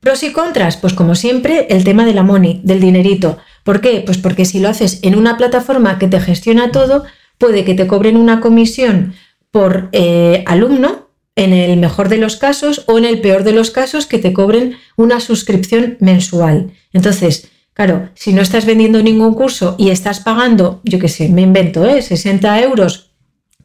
Pros 0.00 0.22
y 0.22 0.32
contras, 0.32 0.78
pues 0.78 0.94
como 0.94 1.14
siempre, 1.14 1.66
el 1.68 1.84
tema 1.84 2.06
de 2.06 2.14
la 2.14 2.22
money, 2.22 2.62
del 2.64 2.80
dinerito. 2.80 3.36
¿Por 3.64 3.82
qué? 3.82 4.00
Pues 4.00 4.16
porque 4.16 4.46
si 4.46 4.60
lo 4.60 4.70
haces 4.70 5.00
en 5.02 5.14
una 5.14 5.36
plataforma 5.36 5.98
que 5.98 6.08
te 6.08 6.20
gestiona 6.20 6.72
todo, 6.72 7.04
puede 7.36 7.66
que 7.66 7.74
te 7.74 7.86
cobren 7.86 8.16
una 8.16 8.40
comisión 8.40 9.12
por 9.50 9.90
eh, 9.92 10.42
alumno, 10.46 11.07
en 11.38 11.52
el 11.52 11.78
mejor 11.78 12.08
de 12.08 12.18
los 12.18 12.36
casos, 12.36 12.82
o 12.86 12.98
en 12.98 13.04
el 13.04 13.20
peor 13.20 13.44
de 13.44 13.52
los 13.52 13.70
casos, 13.70 14.06
que 14.06 14.18
te 14.18 14.32
cobren 14.32 14.76
una 14.96 15.20
suscripción 15.20 15.96
mensual. 16.00 16.72
Entonces, 16.92 17.48
claro, 17.72 18.08
si 18.14 18.32
no 18.32 18.42
estás 18.42 18.66
vendiendo 18.66 19.02
ningún 19.02 19.34
curso 19.34 19.76
y 19.78 19.90
estás 19.90 20.18
pagando, 20.18 20.80
yo 20.82 20.98
qué 20.98 21.08
sé, 21.08 21.28
me 21.28 21.42
invento, 21.42 21.86
¿eh? 21.86 22.02
60 22.02 22.60
euros 22.62 23.12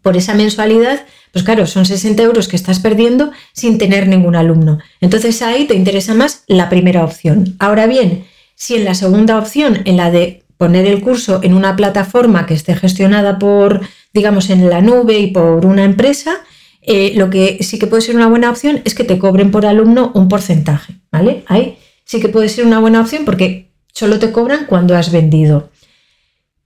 por 0.03 0.15
esa 0.15 0.36
mensualidad, 0.36 1.06
pues 1.32 1.44
claro, 1.44 1.65
son 1.65 1.86
60 1.86 2.22
euros 2.22 2.48
que 2.48 2.56
estás 2.56 2.80
perdiendo 2.80 3.32
sin 3.53 3.80
tener 3.80 4.08
ningún 4.08 4.36
alumno. 4.36 4.77
Entonces 5.01 5.42
ahí 5.42 5.65
te 5.65 5.74
interesa 5.74 6.13
más 6.13 6.44
la 6.46 6.70
primera 6.70 7.03
opción. 7.03 7.56
Ahora 7.58 7.88
bien, 7.88 8.25
si 8.53 8.75
en 8.75 8.86
la 8.86 8.94
segunda 8.94 9.39
opción, 9.39 9.82
en 9.86 9.98
la 9.98 10.12
de 10.12 10.44
poner 10.58 10.86
el 10.86 11.01
curso 11.01 11.39
en 11.42 11.56
una 11.56 11.75
plataforma 11.75 12.46
que 12.46 12.53
esté 12.53 12.75
gestionada 12.75 13.39
por, 13.39 13.82
digamos, 14.13 14.51
en 14.51 14.70
la 14.70 14.82
nube 14.82 15.18
y 15.18 15.32
por 15.32 15.65
una 15.65 15.86
empresa, 15.86 16.36
eh, 16.86 17.13
lo 17.16 17.30
que 17.30 17.60
sí 17.62 17.80
que 17.80 17.88
puede 17.88 18.02
ser 18.02 18.16
una 18.16 18.28
buena 18.28 18.50
opción 18.50 18.82
es 18.86 18.96
que 18.96 19.04
te 19.04 19.20
cobren 19.20 19.52
por 19.52 19.66
alumno 19.66 20.12
un 20.16 20.28
porcentaje, 20.28 20.96
¿vale? 21.12 21.44
Ahí 21.48 21.78
sí 22.06 22.20
que 22.20 22.30
puede 22.30 22.50
ser 22.50 22.66
una 22.66 22.80
buena 22.80 23.02
opción 23.02 23.25
porque 23.25 23.72
solo 23.94 24.20
te 24.20 24.32
cobran 24.32 24.66
cuando 24.66 24.96
has 24.96 25.12
vendido. 25.12 25.70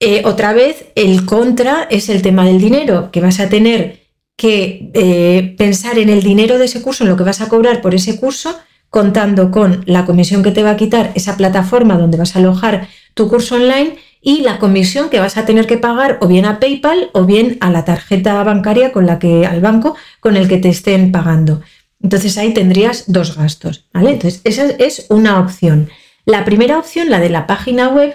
Eh, 0.00 0.22
otra 0.24 0.52
vez, 0.52 0.86
el 0.94 1.24
contra 1.24 1.86
es 1.90 2.08
el 2.08 2.22
tema 2.22 2.44
del 2.44 2.60
dinero, 2.60 3.10
que 3.10 3.20
vas 3.20 3.40
a 3.40 3.48
tener 3.48 4.00
que 4.36 4.90
eh, 4.94 5.54
pensar 5.58 5.98
en 5.98 6.08
el 6.08 6.22
dinero 6.22 6.58
de 6.58 6.66
ese 6.66 6.80
curso, 6.82 7.02
en 7.04 7.10
lo 7.10 7.16
que 7.16 7.24
vas 7.24 7.40
a 7.40 7.48
cobrar 7.48 7.80
por 7.80 7.94
ese 7.94 8.16
curso, 8.16 8.56
contando 8.90 9.50
con 9.50 9.82
la 9.86 10.06
comisión 10.06 10.42
que 10.42 10.52
te 10.52 10.62
va 10.62 10.70
a 10.70 10.76
quitar 10.76 11.12
esa 11.14 11.36
plataforma 11.36 11.98
donde 11.98 12.16
vas 12.16 12.36
a 12.36 12.38
alojar 12.38 12.88
tu 13.14 13.28
curso 13.28 13.56
online 13.56 13.96
y 14.20 14.40
la 14.40 14.58
comisión 14.58 15.10
que 15.10 15.20
vas 15.20 15.36
a 15.36 15.46
tener 15.46 15.66
que 15.66 15.78
pagar 15.78 16.18
o 16.20 16.26
bien 16.26 16.44
a 16.44 16.60
PayPal 16.60 17.10
o 17.12 17.24
bien 17.24 17.56
a 17.60 17.70
la 17.70 17.84
tarjeta 17.84 18.42
bancaria 18.42 18.92
con 18.92 19.06
la 19.06 19.18
que 19.18 19.46
al 19.46 19.60
banco 19.60 19.96
con 20.20 20.36
el 20.36 20.48
que 20.48 20.58
te 20.58 20.68
estén 20.68 21.12
pagando. 21.12 21.62
Entonces 22.02 22.38
ahí 22.38 22.52
tendrías 22.52 23.04
dos 23.06 23.36
gastos, 23.36 23.86
¿vale? 23.92 24.10
Entonces 24.10 24.40
esa 24.44 24.66
es 24.66 25.06
una 25.08 25.40
opción. 25.40 25.88
La 26.24 26.44
primera 26.44 26.78
opción, 26.78 27.10
la 27.10 27.20
de 27.20 27.30
la 27.30 27.46
página 27.46 27.88
web, 27.88 28.14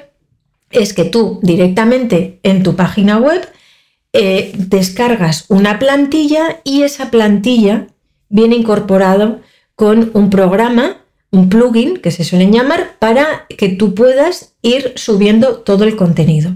es 0.69 0.93
que 0.93 1.05
tú 1.05 1.39
directamente 1.43 2.39
en 2.43 2.63
tu 2.63 2.75
página 2.75 3.17
web 3.17 3.48
eh, 4.12 4.51
descargas 4.55 5.45
una 5.48 5.79
plantilla 5.79 6.62
y 6.63 6.83
esa 6.83 7.12
plantilla 7.12 7.88
viene 8.29 8.55
incorporado 8.55 9.41
con 9.75 10.12
un 10.13 10.29
programa, 10.29 10.98
un 11.33 11.49
plugin 11.49 11.97
que 11.97 12.11
se 12.11 12.23
suelen 12.23 12.53
llamar, 12.53 12.95
para 12.99 13.47
que 13.49 13.67
tú 13.67 13.95
puedas 13.95 14.53
ir 14.61 14.93
subiendo 14.95 15.57
todo 15.57 15.83
el 15.83 15.95
contenido. 15.95 16.55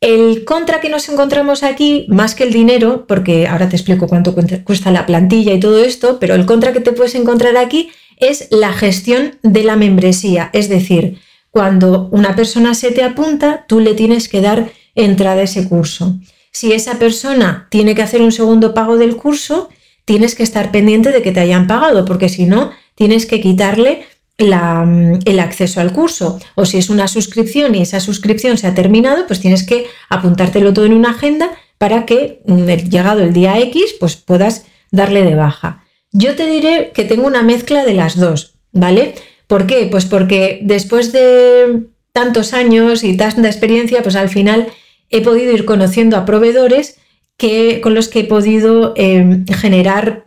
El 0.00 0.44
contra 0.44 0.80
que 0.80 0.88
nos 0.88 1.08
encontramos 1.10 1.62
aquí, 1.62 2.06
más 2.08 2.34
que 2.34 2.42
el 2.44 2.52
dinero, 2.52 3.06
porque 3.06 3.46
ahora 3.46 3.68
te 3.68 3.76
explico 3.76 4.08
cuánto 4.08 4.34
cuesta 4.64 4.90
la 4.90 5.06
plantilla 5.06 5.52
y 5.52 5.60
todo 5.60 5.78
esto, 5.84 6.18
pero 6.18 6.34
el 6.34 6.46
contra 6.46 6.72
que 6.72 6.80
te 6.80 6.92
puedes 6.92 7.14
encontrar 7.14 7.56
aquí 7.56 7.90
es 8.16 8.48
la 8.50 8.72
gestión 8.72 9.36
de 9.42 9.62
la 9.62 9.76
membresía. 9.76 10.48
Es 10.54 10.68
decir, 10.70 11.18
cuando 11.50 12.08
una 12.12 12.34
persona 12.34 12.74
se 12.74 12.92
te 12.92 13.04
apunta, 13.04 13.66
tú 13.68 13.78
le 13.78 13.92
tienes 13.92 14.28
que 14.28 14.40
dar 14.40 14.72
entrada 14.94 15.42
a 15.42 15.44
ese 15.44 15.68
curso. 15.68 16.18
Si 16.50 16.72
esa 16.72 16.98
persona 16.98 17.68
tiene 17.70 17.94
que 17.94 18.02
hacer 18.02 18.22
un 18.22 18.32
segundo 18.32 18.72
pago 18.72 18.96
del 18.96 19.16
curso, 19.16 19.68
tienes 20.04 20.34
que 20.34 20.42
estar 20.42 20.70
pendiente 20.70 21.10
de 21.10 21.22
que 21.22 21.32
te 21.32 21.40
hayan 21.40 21.66
pagado, 21.66 22.04
porque 22.04 22.28
si 22.28 22.46
no, 22.46 22.70
tienes 22.94 23.26
que 23.26 23.40
quitarle 23.40 24.04
Mm, 24.38 25.20
el 25.24 25.40
acceso 25.40 25.80
al 25.80 25.92
curso. 25.92 26.40
O 26.54 26.64
si 26.64 26.78
es 26.78 26.90
una 26.90 27.08
suscripción 27.08 27.74
y 27.74 27.82
esa 27.82 28.00
suscripción 28.00 28.58
se 28.58 28.66
ha 28.66 28.74
terminado, 28.74 29.26
pues 29.26 29.40
tienes 29.40 29.64
que 29.64 29.86
apuntártelo 30.08 30.72
todo 30.72 30.86
en 30.86 30.94
una 30.94 31.10
agenda 31.10 31.50
para 31.78 32.06
que, 32.06 32.42
mm, 32.46 32.66
llegado 32.90 33.20
el 33.22 33.32
día 33.32 33.58
X, 33.60 33.94
pues 34.00 34.16
puedas 34.16 34.66
darle 34.90 35.22
de 35.22 35.34
baja. 35.34 35.84
Yo 36.12 36.34
te 36.34 36.46
diré 36.46 36.92
que 36.94 37.04
tengo 37.04 37.26
una 37.26 37.42
mezcla 37.42 37.84
de 37.84 37.94
las 37.94 38.16
dos, 38.18 38.54
¿vale? 38.72 39.14
¿Por 39.46 39.66
qué? 39.66 39.88
Pues 39.90 40.04
porque 40.06 40.60
después 40.62 41.12
de 41.12 41.86
tantos 42.12 42.52
años 42.52 43.04
y 43.04 43.16
tanta 43.16 43.48
experiencia, 43.48 44.02
pues 44.02 44.16
al 44.16 44.28
final 44.28 44.68
he 45.10 45.22
podido 45.22 45.52
ir 45.52 45.64
conociendo 45.64 46.16
a 46.16 46.24
proveedores 46.24 46.98
que, 47.42 47.80
con 47.80 47.94
los 47.94 48.06
que 48.06 48.20
he 48.20 48.24
podido 48.24 48.92
em, 48.94 49.44
generar 49.48 50.26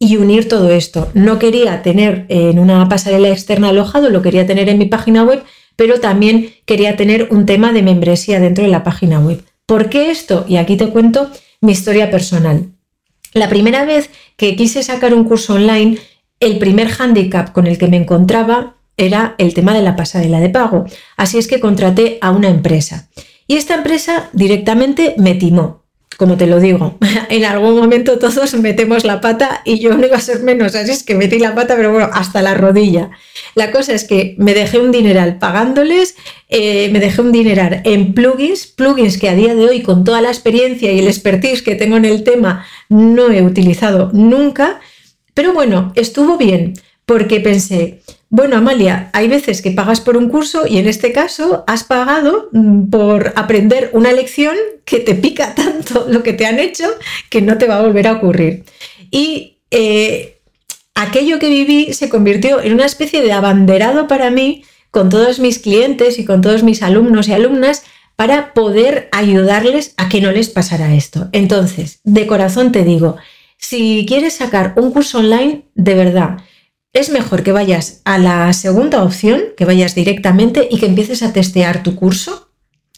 y 0.00 0.16
unir 0.16 0.48
todo 0.48 0.70
esto. 0.70 1.12
No 1.14 1.38
quería 1.38 1.80
tener 1.82 2.26
en 2.28 2.58
una 2.58 2.88
pasarela 2.88 3.28
externa 3.28 3.68
alojado, 3.68 4.10
lo 4.10 4.20
quería 4.20 4.48
tener 4.48 4.68
en 4.68 4.76
mi 4.76 4.86
página 4.86 5.22
web, 5.22 5.44
pero 5.76 6.00
también 6.00 6.54
quería 6.64 6.96
tener 6.96 7.28
un 7.30 7.46
tema 7.46 7.72
de 7.72 7.84
membresía 7.84 8.40
dentro 8.40 8.64
de 8.64 8.70
la 8.70 8.82
página 8.82 9.20
web. 9.20 9.44
¿Por 9.64 9.88
qué 9.90 10.10
esto? 10.10 10.44
Y 10.48 10.56
aquí 10.56 10.76
te 10.76 10.88
cuento 10.88 11.30
mi 11.60 11.70
historia 11.70 12.10
personal. 12.10 12.72
La 13.32 13.48
primera 13.48 13.84
vez 13.84 14.10
que 14.36 14.56
quise 14.56 14.82
sacar 14.82 15.14
un 15.14 15.22
curso 15.22 15.54
online, 15.54 15.98
el 16.40 16.58
primer 16.58 16.88
hándicap 16.88 17.52
con 17.52 17.68
el 17.68 17.78
que 17.78 17.86
me 17.86 17.96
encontraba 17.96 18.74
era 18.96 19.36
el 19.38 19.54
tema 19.54 19.72
de 19.72 19.82
la 19.82 19.94
pasarela 19.94 20.40
de 20.40 20.50
pago. 20.50 20.84
Así 21.16 21.38
es 21.38 21.46
que 21.46 21.60
contraté 21.60 22.18
a 22.20 22.32
una 22.32 22.48
empresa. 22.48 23.08
Y 23.46 23.54
esta 23.54 23.76
empresa 23.76 24.30
directamente 24.32 25.14
me 25.16 25.36
timó 25.36 25.85
como 26.16 26.36
te 26.36 26.46
lo 26.46 26.60
digo, 26.60 26.98
en 27.30 27.44
algún 27.44 27.76
momento 27.76 28.18
todos 28.18 28.54
metemos 28.54 29.04
la 29.04 29.20
pata 29.20 29.62
y 29.64 29.78
yo 29.78 29.96
no 29.96 30.06
iba 30.06 30.16
a 30.16 30.20
ser 30.20 30.40
menos, 30.40 30.74
así 30.74 30.90
es 30.90 31.02
que 31.02 31.14
metí 31.14 31.38
la 31.38 31.54
pata, 31.54 31.76
pero 31.76 31.92
bueno, 31.92 32.08
hasta 32.12 32.42
la 32.42 32.54
rodilla. 32.54 33.10
La 33.54 33.70
cosa 33.70 33.92
es 33.92 34.04
que 34.04 34.34
me 34.38 34.54
dejé 34.54 34.78
un 34.78 34.92
dineral 34.92 35.38
pagándoles, 35.38 36.16
eh, 36.48 36.88
me 36.90 37.00
dejé 37.00 37.20
un 37.20 37.32
dineral 37.32 37.80
en 37.84 38.14
plugins, 38.14 38.66
plugins 38.66 39.18
que 39.18 39.28
a 39.28 39.34
día 39.34 39.54
de 39.54 39.66
hoy 39.66 39.82
con 39.82 40.04
toda 40.04 40.20
la 40.20 40.28
experiencia 40.28 40.92
y 40.92 40.98
el 40.98 41.06
expertise 41.06 41.62
que 41.62 41.74
tengo 41.74 41.96
en 41.96 42.04
el 42.04 42.24
tema 42.24 42.66
no 42.88 43.30
he 43.30 43.42
utilizado 43.42 44.10
nunca, 44.12 44.80
pero 45.34 45.52
bueno, 45.52 45.92
estuvo 45.96 46.36
bien 46.36 46.74
porque 47.04 47.40
pensé, 47.40 48.00
bueno, 48.28 48.56
Amalia, 48.56 49.10
hay 49.12 49.28
veces 49.28 49.62
que 49.62 49.70
pagas 49.70 50.00
por 50.00 50.16
un 50.16 50.28
curso 50.28 50.66
y 50.66 50.78
en 50.78 50.88
este 50.88 51.12
caso 51.12 51.64
has 51.66 51.84
pagado 51.84 52.48
mm, 52.52 52.90
por 52.90 53.32
aprender 53.36 53.90
una 53.92 54.12
lección 54.12 54.56
que 54.84 54.98
te 54.98 55.14
pica 55.14 55.54
tanto 55.56 56.06
lo 56.08 56.22
que 56.22 56.32
te 56.32 56.46
han 56.46 56.58
hecho 56.58 56.84
que 57.30 57.42
no 57.42 57.56
te 57.58 57.66
va 57.66 57.78
a 57.78 57.82
volver 57.82 58.08
a 58.08 58.14
ocurrir. 58.14 58.64
Y 59.10 59.58
eh, 59.70 60.40
aquello 60.94 61.38
que 61.38 61.48
viví 61.48 61.92
se 61.92 62.08
convirtió 62.08 62.60
en 62.60 62.72
una 62.72 62.86
especie 62.86 63.22
de 63.22 63.32
abanderado 63.32 64.08
para 64.08 64.30
mí 64.30 64.64
con 64.90 65.08
todos 65.08 65.38
mis 65.38 65.58
clientes 65.58 66.18
y 66.18 66.24
con 66.24 66.40
todos 66.40 66.62
mis 66.62 66.82
alumnos 66.82 67.28
y 67.28 67.32
alumnas 67.32 67.84
para 68.16 68.54
poder 68.54 69.08
ayudarles 69.12 69.92
a 69.98 70.08
que 70.08 70.20
no 70.20 70.32
les 70.32 70.48
pasara 70.48 70.94
esto. 70.94 71.28
Entonces, 71.32 72.00
de 72.02 72.26
corazón 72.26 72.72
te 72.72 72.82
digo, 72.82 73.16
si 73.58 74.04
quieres 74.08 74.34
sacar 74.34 74.72
un 74.76 74.90
curso 74.90 75.18
online, 75.18 75.66
de 75.74 75.94
verdad, 75.94 76.38
es 76.96 77.10
mejor 77.10 77.42
que 77.42 77.52
vayas 77.52 78.00
a 78.04 78.16
la 78.16 78.50
segunda 78.54 79.02
opción, 79.02 79.42
que 79.56 79.66
vayas 79.66 79.94
directamente 79.94 80.66
y 80.70 80.78
que 80.78 80.86
empieces 80.86 81.22
a 81.22 81.32
testear 81.32 81.82
tu 81.82 81.94
curso, 81.94 82.48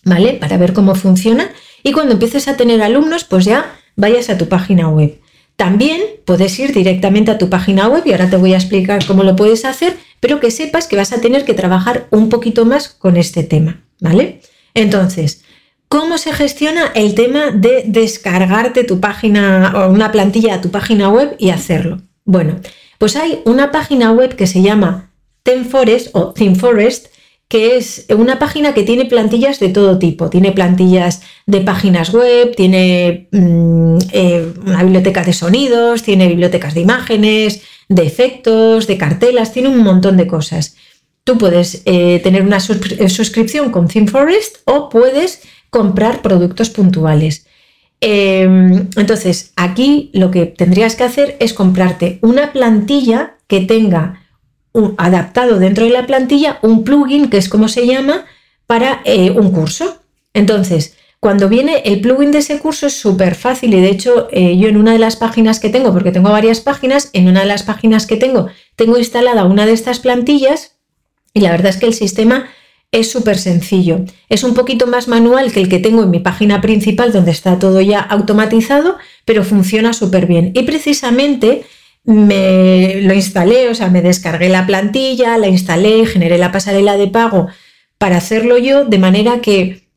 ¿vale? 0.05 0.35
Para 0.35 0.57
ver 0.57 0.73
cómo 0.73 0.95
funciona. 0.95 1.51
Y 1.83 1.93
cuando 1.93 2.13
empieces 2.13 2.47
a 2.47 2.57
tener 2.57 2.81
alumnos, 2.81 3.25
pues 3.25 3.45
ya 3.45 3.77
vayas 3.97 4.31
a 4.31 4.39
tu 4.39 4.49
página 4.49 4.89
web. 4.89 5.21
También 5.57 6.01
puedes 6.25 6.57
ir 6.61 6.73
directamente 6.73 7.33
a 7.33 7.39
tu 7.39 7.51
página 7.51 7.89
web 7.89 8.05
y 8.07 8.13
ahora 8.13 8.31
te 8.31 8.37
voy 8.37 8.55
a 8.55 8.59
explicar 8.59 9.05
cómo 9.05 9.25
lo 9.25 9.35
puedes 9.35 9.65
hacer, 9.65 9.97
pero 10.21 10.39
que 10.39 10.53
sepas 10.53 10.87
que 10.87 10.95
vas 10.95 11.13
a 11.13 11.21
tener 11.21 11.45
que 11.45 11.55
trabajar 11.55 12.07
un 12.13 12.29
poquito 12.29 12.65
más 12.65 12.89
con 12.89 13.17
este 13.17 13.43
tema, 13.43 13.83
¿vale? 14.01 14.43
Entonces, 14.75 15.43
¿cómo 15.89 16.19
se 16.19 16.33
gestiona 16.33 16.93
el 16.95 17.17
tema 17.17 17.51
de 17.51 17.83
descargarte 17.87 18.85
tu 18.85 19.01
página 19.01 19.73
o 19.75 19.91
una 19.91 20.13
plantilla 20.13 20.55
a 20.55 20.61
tu 20.61 20.71
página 20.71 21.09
web 21.09 21.35
y 21.41 21.51
hacerlo? 21.51 22.01
Bueno, 22.25 22.61
pues 22.99 23.17
hay 23.17 23.41
una 23.45 23.71
página 23.71 24.13
web 24.13 24.37
que 24.37 24.47
se 24.47 24.61
llama 24.63 25.13
ThemeForest 25.45 26.09
o 26.15 26.33
ThemeForest, 26.33 27.07
que 27.49 27.79
es 27.79 28.07
una 28.11 28.39
página 28.39 28.75
que 28.75 28.83
tiene 28.83 29.07
plantillas 29.07 29.59
de 29.59 29.71
todo 29.71 29.99
tipo. 29.99 30.29
Tiene 30.29 30.53
plantillas 30.53 31.23
de 31.47 31.63
páginas 31.63 32.13
web, 32.13 32.55
tiene 32.55 33.29
mm, 33.33 33.99
eh, 34.13 34.53
una 34.67 34.83
biblioteca 34.83 35.25
de 35.25 35.33
sonidos, 35.33 36.03
tiene 36.03 36.29
bibliotecas 36.29 36.75
de 36.75 36.83
imágenes, 36.83 37.63
de 37.89 38.07
efectos, 38.07 38.87
de 38.87 38.99
cartelas, 38.99 39.53
tiene 39.53 39.71
un 39.71 39.79
montón 39.79 40.19
de 40.19 40.27
cosas. 40.27 40.77
Tú 41.25 41.39
puedes 41.39 41.83
eh, 41.87 42.21
tener 42.23 42.43
una 42.43 42.59
eh, 42.59 43.09
suscripción 43.09 43.71
con 43.71 43.89
ThemeForest 43.89 44.59
o 44.65 44.91
puedes 44.91 45.41
comprar 45.71 46.21
productos 46.21 46.69
puntuales. 46.69 47.47
Em, 48.01 48.89
entonces, 48.97 49.53
aquí 49.57 50.11
lo 50.13 50.31
que 50.31 50.47
tendrías 50.47 50.95
que 50.95 51.05
hacer 51.05 51.37
es 51.41 51.53
comprarte 51.53 52.19
una 52.23 52.53
plantilla 52.53 53.37
que 53.47 53.61
tenga 53.61 54.23
un, 54.73 54.95
adaptado 54.99 55.59
dentro 55.59 55.85
de 55.85 55.91
la 55.91 56.07
plantilla 56.07 56.59
un 56.63 56.85
plugin, 56.85 57.29
que 57.29 57.39
es 57.39 57.49
como 57.49 57.69
se 57.69 57.87
llama, 57.87 58.27
para 58.67 59.01
eh, 59.05 59.31
un 59.31 59.51
curso. 59.51 59.99
Entonces, 60.35 60.97
cuando 61.21 61.49
viene 61.49 61.83
el 61.85 62.01
plugin 62.01 62.31
de 62.31 62.39
ese 62.39 62.61
curso 62.61 62.87
es 62.87 62.95
súper 62.95 63.35
fácil 63.35 63.75
y 63.75 63.81
de 63.81 63.91
hecho 63.91 64.29
eh, 64.31 64.57
yo 64.57 64.69
en 64.69 64.77
una 64.77 64.93
de 64.93 65.01
las 65.01 65.17
páginas 65.17 65.59
que 65.59 65.69
tengo, 65.69 65.93
porque 65.93 66.13
tengo 66.13 66.31
varias 66.31 66.61
páginas, 66.61 67.11
en 67.13 67.27
una 67.27 67.41
de 67.41 67.47
las 67.47 67.65
páginas 67.65 68.07
que 68.07 68.17
tengo, 68.17 68.49
tengo 68.77 68.99
instalada 68.99 69.45
una 69.45 69.67
de 69.67 69.73
estas 69.73 69.99
plantillas 69.99 70.77
y 71.35 71.41
la 71.41 71.51
verdad 71.51 71.71
es 71.71 71.77
que 71.79 71.87
el 71.87 71.95
sistema 71.95 72.47
es 72.91 73.11
súper 73.11 73.39
sencillo. 73.39 74.05
Es 74.29 74.45
un 74.45 74.55
poquito 74.55 74.87
más 74.87 75.09
manual 75.09 75.53
que 75.53 75.61
el 75.61 75.69
que 75.69 75.79
tengo 75.79 76.05
en 76.05 76.11
mi 76.11 76.21
página 76.21 76.61
principal, 76.61 77.13
donde 77.13 77.33
está 77.33 77.59
todo 77.59 77.81
ya 77.81 78.01
automatizado, 78.01 78.97
pero 79.25 79.45
funciona 79.45 79.93
súper 79.93 80.27
bien. 80.27 80.53
Y 80.55 80.63
precisamente 80.63 81.65
me 82.05 83.03
lo 83.03 83.13
instalé, 83.13 83.69
o 83.69 83.75
sea, 83.75 83.89
me 83.89 84.01
descargué 84.01 84.49
la 84.49 84.67
plantilla, 84.67 85.37
la 85.37 85.49
instalé, 85.49 86.07
generé 86.07 86.39
la 86.39 86.53
pasarela 86.53 86.97
de 86.97 87.09
pago 87.09 87.49
para 87.99 88.17
hacerlo 88.17 88.57
yo, 88.57 88.85
de 88.85 88.99
manera 88.99 89.41
que 89.41 89.89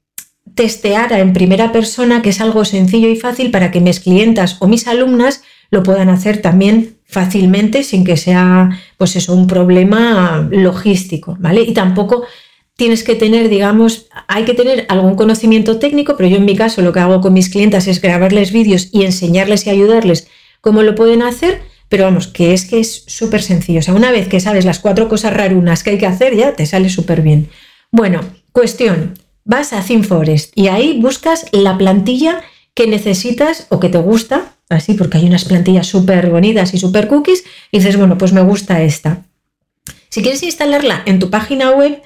testeara 0.55 1.19
en 1.19 1.31
primera 1.31 1.71
persona, 1.71 2.21
que 2.21 2.29
es 2.29 2.41
algo 2.41 2.65
sencillo 2.65 3.07
y 3.07 3.15
fácil 3.15 3.51
para 3.51 3.71
que 3.71 3.79
mis 3.79 4.01
clientas 4.01 4.57
o 4.59 4.67
mis 4.67 4.87
alumnas 4.87 5.43
lo 5.69 5.83
puedan 5.83 6.09
hacer 6.09 6.41
también 6.41 6.97
fácilmente 7.05 7.83
sin 7.83 8.03
que 8.03 8.17
sea 8.17 8.69
pues 8.97 9.15
eso 9.15 9.33
un 9.33 9.47
problema 9.47 10.47
logístico, 10.51 11.37
¿vale? 11.39 11.61
Y 11.61 11.73
tampoco 11.73 12.25
tienes 12.75 13.03
que 13.03 13.15
tener, 13.15 13.49
digamos, 13.49 14.07
hay 14.27 14.45
que 14.45 14.53
tener 14.53 14.85
algún 14.89 15.15
conocimiento 15.15 15.77
técnico, 15.79 16.15
pero 16.17 16.29
yo 16.29 16.37
en 16.37 16.45
mi 16.45 16.55
caso 16.55 16.81
lo 16.81 16.93
que 16.93 16.99
hago 16.99 17.21
con 17.21 17.33
mis 17.33 17.49
clientas 17.49 17.87
es 17.87 18.01
grabarles 18.01 18.51
vídeos 18.51 18.89
y 18.91 19.03
enseñarles 19.03 19.67
y 19.67 19.69
ayudarles 19.69 20.27
cómo 20.61 20.83
lo 20.83 20.95
pueden 20.95 21.21
hacer, 21.21 21.61
pero 21.89 22.05
vamos, 22.05 22.27
que 22.27 22.53
es 22.53 22.65
que 22.65 22.79
es 22.79 23.03
súper 23.07 23.41
sencillo. 23.41 23.79
O 23.79 23.83
sea, 23.83 23.93
una 23.93 24.11
vez 24.11 24.27
que 24.27 24.39
sabes 24.39 24.65
las 24.65 24.79
cuatro 24.79 25.09
cosas 25.09 25.33
rarunas 25.33 25.83
que 25.83 25.91
hay 25.91 25.97
que 25.97 26.05
hacer, 26.05 26.35
ya 26.35 26.53
te 26.53 26.65
sale 26.65 26.89
súper 26.89 27.21
bien. 27.21 27.49
Bueno, 27.91 28.21
cuestión, 28.51 29.13
vas 29.43 29.73
a 29.73 29.83
ThemeForest 29.83 30.51
y 30.55 30.67
ahí 30.67 30.99
buscas 31.01 31.47
la 31.51 31.77
plantilla 31.77 32.41
que 32.73 32.87
necesitas 32.87 33.67
o 33.69 33.79
que 33.79 33.89
te 33.89 33.97
gusta, 33.97 34.53
así 34.69 34.93
porque 34.93 35.17
hay 35.17 35.25
unas 35.25 35.45
plantillas 35.45 35.87
súper 35.87 36.29
bonitas 36.29 36.73
y 36.73 36.79
súper 36.79 37.07
cookies, 37.07 37.43
y 37.71 37.79
dices, 37.79 37.97
bueno, 37.97 38.17
pues 38.17 38.31
me 38.31 38.41
gusta 38.41 38.81
esta. 38.81 39.25
Si 40.09 40.21
quieres 40.21 40.43
instalarla 40.43 41.03
en 41.05 41.19
tu 41.19 41.29
página 41.29 41.71
web, 41.71 42.01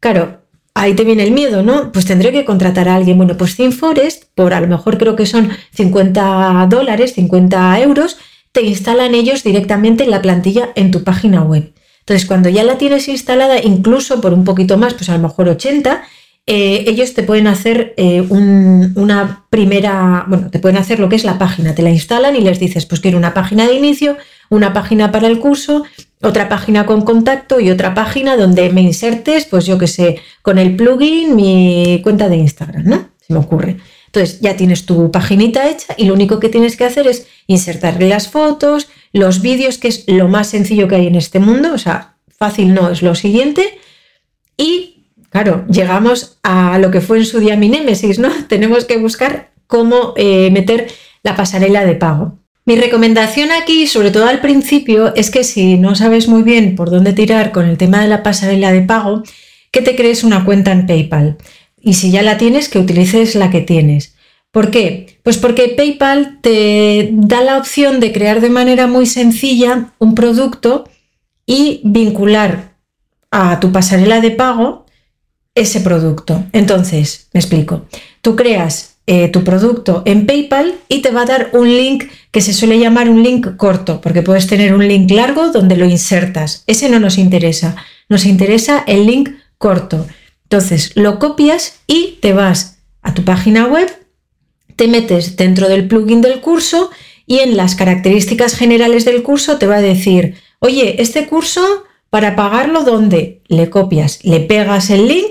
Claro, 0.00 0.40
ahí 0.74 0.94
te 0.94 1.04
viene 1.04 1.24
el 1.24 1.32
miedo, 1.32 1.62
¿no? 1.62 1.92
Pues 1.92 2.06
tendré 2.06 2.32
que 2.32 2.44
contratar 2.44 2.88
a 2.88 2.96
alguien. 2.96 3.18
Bueno, 3.18 3.36
pues 3.36 3.56
ThemeForest, 3.56 4.24
por 4.34 4.54
a 4.54 4.60
lo 4.60 4.66
mejor 4.66 4.98
creo 4.98 5.14
que 5.14 5.26
son 5.26 5.50
50 5.74 6.66
dólares, 6.70 7.12
50 7.14 7.80
euros, 7.80 8.16
te 8.52 8.62
instalan 8.62 9.14
ellos 9.14 9.44
directamente 9.44 10.06
la 10.06 10.22
plantilla 10.22 10.70
en 10.74 10.90
tu 10.90 11.04
página 11.04 11.42
web. 11.42 11.74
Entonces, 12.00 12.26
cuando 12.26 12.48
ya 12.48 12.64
la 12.64 12.78
tienes 12.78 13.08
instalada, 13.08 13.62
incluso 13.62 14.20
por 14.20 14.32
un 14.32 14.44
poquito 14.44 14.78
más, 14.78 14.94
pues 14.94 15.08
a 15.10 15.16
lo 15.16 15.28
mejor 15.28 15.48
80, 15.48 16.02
eh, 16.46 16.84
ellos 16.88 17.14
te 17.14 17.22
pueden 17.22 17.46
hacer 17.46 17.94
eh, 17.96 18.22
una 18.28 19.46
primera, 19.50 20.24
bueno, 20.26 20.50
te 20.50 20.58
pueden 20.58 20.78
hacer 20.78 20.98
lo 20.98 21.08
que 21.08 21.16
es 21.16 21.24
la 21.24 21.38
página, 21.38 21.74
te 21.74 21.82
la 21.82 21.90
instalan 21.90 22.34
y 22.34 22.40
les 22.40 22.58
dices, 22.58 22.86
pues 22.86 23.00
quiero 23.00 23.18
una 23.18 23.34
página 23.34 23.68
de 23.68 23.74
inicio, 23.74 24.16
una 24.48 24.72
página 24.72 25.12
para 25.12 25.28
el 25.28 25.38
curso, 25.38 25.84
otra 26.22 26.48
página 26.48 26.86
con 26.86 27.02
contacto 27.02 27.60
y 27.60 27.70
otra 27.70 27.94
página 27.94 28.36
donde 28.36 28.70
me 28.70 28.82
insertes, 28.82 29.46
pues 29.46 29.66
yo 29.66 29.78
que 29.78 29.86
sé, 29.86 30.20
con 30.42 30.58
el 30.58 30.76
plugin 30.76 31.34
mi 31.34 32.00
cuenta 32.02 32.28
de 32.28 32.36
Instagram, 32.36 32.84
¿no? 32.84 33.10
se 33.30 33.32
me 33.32 33.38
ocurre. 33.38 33.76
Entonces 34.06 34.40
ya 34.40 34.56
tienes 34.56 34.86
tu 34.86 35.12
paginita 35.12 35.70
hecha 35.70 35.94
y 35.96 36.06
lo 36.06 36.14
único 36.14 36.40
que 36.40 36.48
tienes 36.48 36.76
que 36.76 36.84
hacer 36.84 37.06
es 37.06 37.28
insertarle 37.46 38.08
las 38.08 38.28
fotos, 38.28 38.88
los 39.12 39.40
vídeos, 39.40 39.78
que 39.78 39.88
es 39.88 40.04
lo 40.08 40.28
más 40.28 40.48
sencillo 40.48 40.88
que 40.88 40.96
hay 40.96 41.06
en 41.06 41.14
este 41.14 41.38
mundo, 41.38 41.72
o 41.72 41.78
sea, 41.78 42.16
fácil 42.36 42.74
no 42.74 42.90
es 42.90 43.02
lo 43.02 43.14
siguiente. 43.14 43.78
Y 44.56 45.04
claro, 45.30 45.64
llegamos 45.68 46.38
a 46.42 46.78
lo 46.78 46.90
que 46.90 47.00
fue 47.00 47.18
en 47.18 47.24
su 47.24 47.38
día 47.38 47.56
mi 47.56 47.68
némesis, 47.68 48.18
¿no? 48.18 48.30
Tenemos 48.48 48.84
que 48.84 48.98
buscar 48.98 49.52
cómo 49.68 50.12
eh, 50.16 50.50
meter 50.50 50.88
la 51.22 51.36
pasarela 51.36 51.84
de 51.84 51.94
pago. 51.94 52.39
Mi 52.64 52.76
recomendación 52.76 53.50
aquí, 53.52 53.86
sobre 53.86 54.10
todo 54.10 54.26
al 54.26 54.40
principio, 54.40 55.14
es 55.14 55.30
que 55.30 55.44
si 55.44 55.76
no 55.76 55.94
sabes 55.94 56.28
muy 56.28 56.42
bien 56.42 56.76
por 56.76 56.90
dónde 56.90 57.12
tirar 57.12 57.52
con 57.52 57.66
el 57.66 57.78
tema 57.78 58.02
de 58.02 58.08
la 58.08 58.22
pasarela 58.22 58.72
de 58.72 58.82
pago, 58.82 59.22
que 59.70 59.82
te 59.82 59.96
crees 59.96 60.24
una 60.24 60.44
cuenta 60.44 60.72
en 60.72 60.86
PayPal. 60.86 61.38
Y 61.80 61.94
si 61.94 62.10
ya 62.10 62.22
la 62.22 62.36
tienes, 62.36 62.68
que 62.68 62.78
utilices 62.78 63.34
la 63.34 63.50
que 63.50 63.60
tienes. 63.60 64.14
¿Por 64.50 64.70
qué? 64.70 65.18
Pues 65.22 65.38
porque 65.38 65.68
PayPal 65.76 66.40
te 66.42 67.10
da 67.12 67.40
la 67.40 67.56
opción 67.56 68.00
de 68.00 68.12
crear 68.12 68.40
de 68.40 68.50
manera 68.50 68.86
muy 68.86 69.06
sencilla 69.06 69.92
un 69.98 70.14
producto 70.14 70.88
y 71.46 71.80
vincular 71.84 72.76
a 73.30 73.60
tu 73.60 73.72
pasarela 73.72 74.20
de 74.20 74.32
pago 74.32 74.86
ese 75.54 75.80
producto. 75.80 76.44
Entonces, 76.52 77.28
me 77.32 77.40
explico. 77.40 77.86
Tú 78.22 78.36
creas 78.36 78.89
eh, 79.06 79.28
tu 79.28 79.42
producto 79.42 80.02
en 80.04 80.26
PayPal 80.26 80.74
y 80.88 81.02
te 81.02 81.10
va 81.10 81.22
a 81.22 81.26
dar 81.26 81.50
un 81.52 81.68
link 81.68 82.04
que 82.30 82.40
se 82.40 82.52
suele 82.52 82.78
llamar 82.78 83.08
un 83.08 83.22
link 83.22 83.56
corto, 83.56 84.00
porque 84.00 84.22
puedes 84.22 84.46
tener 84.46 84.72
un 84.74 84.86
link 84.86 85.10
largo 85.10 85.50
donde 85.50 85.76
lo 85.76 85.84
insertas. 85.86 86.62
Ese 86.66 86.88
no 86.88 87.00
nos 87.00 87.18
interesa. 87.18 87.76
Nos 88.08 88.24
interesa 88.24 88.84
el 88.86 89.06
link 89.06 89.30
corto. 89.58 90.06
Entonces, 90.44 90.92
lo 90.94 91.18
copias 91.18 91.80
y 91.86 92.18
te 92.20 92.32
vas 92.32 92.78
a 93.02 93.14
tu 93.14 93.24
página 93.24 93.66
web, 93.66 93.88
te 94.76 94.88
metes 94.88 95.36
dentro 95.36 95.68
del 95.68 95.88
plugin 95.88 96.20
del 96.20 96.40
curso 96.40 96.90
y 97.26 97.38
en 97.38 97.56
las 97.56 97.74
características 97.74 98.56
generales 98.56 99.04
del 99.04 99.22
curso 99.22 99.58
te 99.58 99.66
va 99.66 99.76
a 99.76 99.80
decir, 99.82 100.34
oye, 100.58 101.00
este 101.00 101.26
curso, 101.26 101.84
para 102.10 102.34
pagarlo, 102.34 102.82
¿dónde? 102.82 103.42
Le 103.46 103.70
copias, 103.70 104.18
le 104.24 104.40
pegas 104.40 104.90
el 104.90 105.06
link 105.06 105.30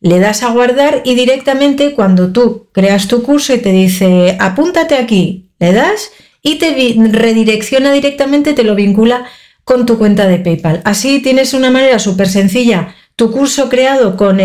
le 0.00 0.18
das 0.18 0.42
a 0.42 0.50
guardar 0.50 1.02
y 1.04 1.14
directamente 1.14 1.94
cuando 1.94 2.32
tú 2.32 2.68
creas 2.72 3.08
tu 3.08 3.22
curso 3.22 3.54
y 3.54 3.58
te 3.58 3.72
dice 3.72 4.36
apúntate 4.40 4.96
aquí, 4.96 5.50
le 5.58 5.72
das 5.72 6.10
y 6.42 6.56
te 6.56 6.96
redirecciona 7.10 7.92
directamente, 7.92 8.54
te 8.54 8.64
lo 8.64 8.74
vincula 8.74 9.26
con 9.64 9.86
tu 9.86 9.98
cuenta 9.98 10.26
de 10.26 10.38
PayPal. 10.38 10.80
Así 10.84 11.20
tienes 11.20 11.52
una 11.54 11.70
manera 11.70 11.98
súper 11.98 12.28
sencilla, 12.28 12.94
tu 13.14 13.30
curso 13.30 13.68
creado 13.68 14.16
con 14.16 14.38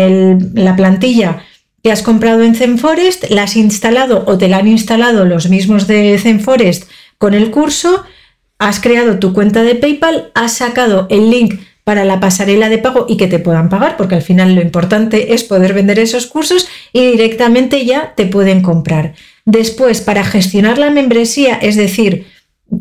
la 0.54 0.76
plantilla 0.76 1.42
que 1.82 1.90
has 1.90 2.02
comprado 2.02 2.42
en 2.42 2.54
ZenForest, 2.54 3.30
la 3.30 3.44
has 3.44 3.56
instalado 3.56 4.24
o 4.26 4.36
te 4.36 4.48
la 4.48 4.58
han 4.58 4.68
instalado 4.68 5.24
los 5.24 5.48
mismos 5.48 5.86
de 5.86 6.18
ZenForest 6.18 6.90
con 7.16 7.32
el 7.32 7.50
curso, 7.50 8.04
has 8.58 8.80
creado 8.80 9.18
tu 9.18 9.32
cuenta 9.32 9.62
de 9.62 9.74
PayPal, 9.74 10.30
has 10.34 10.54
sacado 10.54 11.06
el 11.10 11.30
link 11.30 11.60
para 11.86 12.04
la 12.04 12.18
pasarela 12.18 12.68
de 12.68 12.78
pago 12.78 13.06
y 13.08 13.16
que 13.16 13.28
te 13.28 13.38
puedan 13.38 13.68
pagar, 13.68 13.96
porque 13.96 14.16
al 14.16 14.22
final 14.22 14.56
lo 14.56 14.60
importante 14.60 15.34
es 15.34 15.44
poder 15.44 15.72
vender 15.72 16.00
esos 16.00 16.26
cursos 16.26 16.66
y 16.92 17.12
directamente 17.12 17.86
ya 17.86 18.12
te 18.16 18.26
pueden 18.26 18.60
comprar. 18.60 19.14
Después, 19.44 20.00
para 20.00 20.24
gestionar 20.24 20.78
la 20.78 20.90
membresía, 20.90 21.54
es 21.54 21.76
decir, 21.76 22.26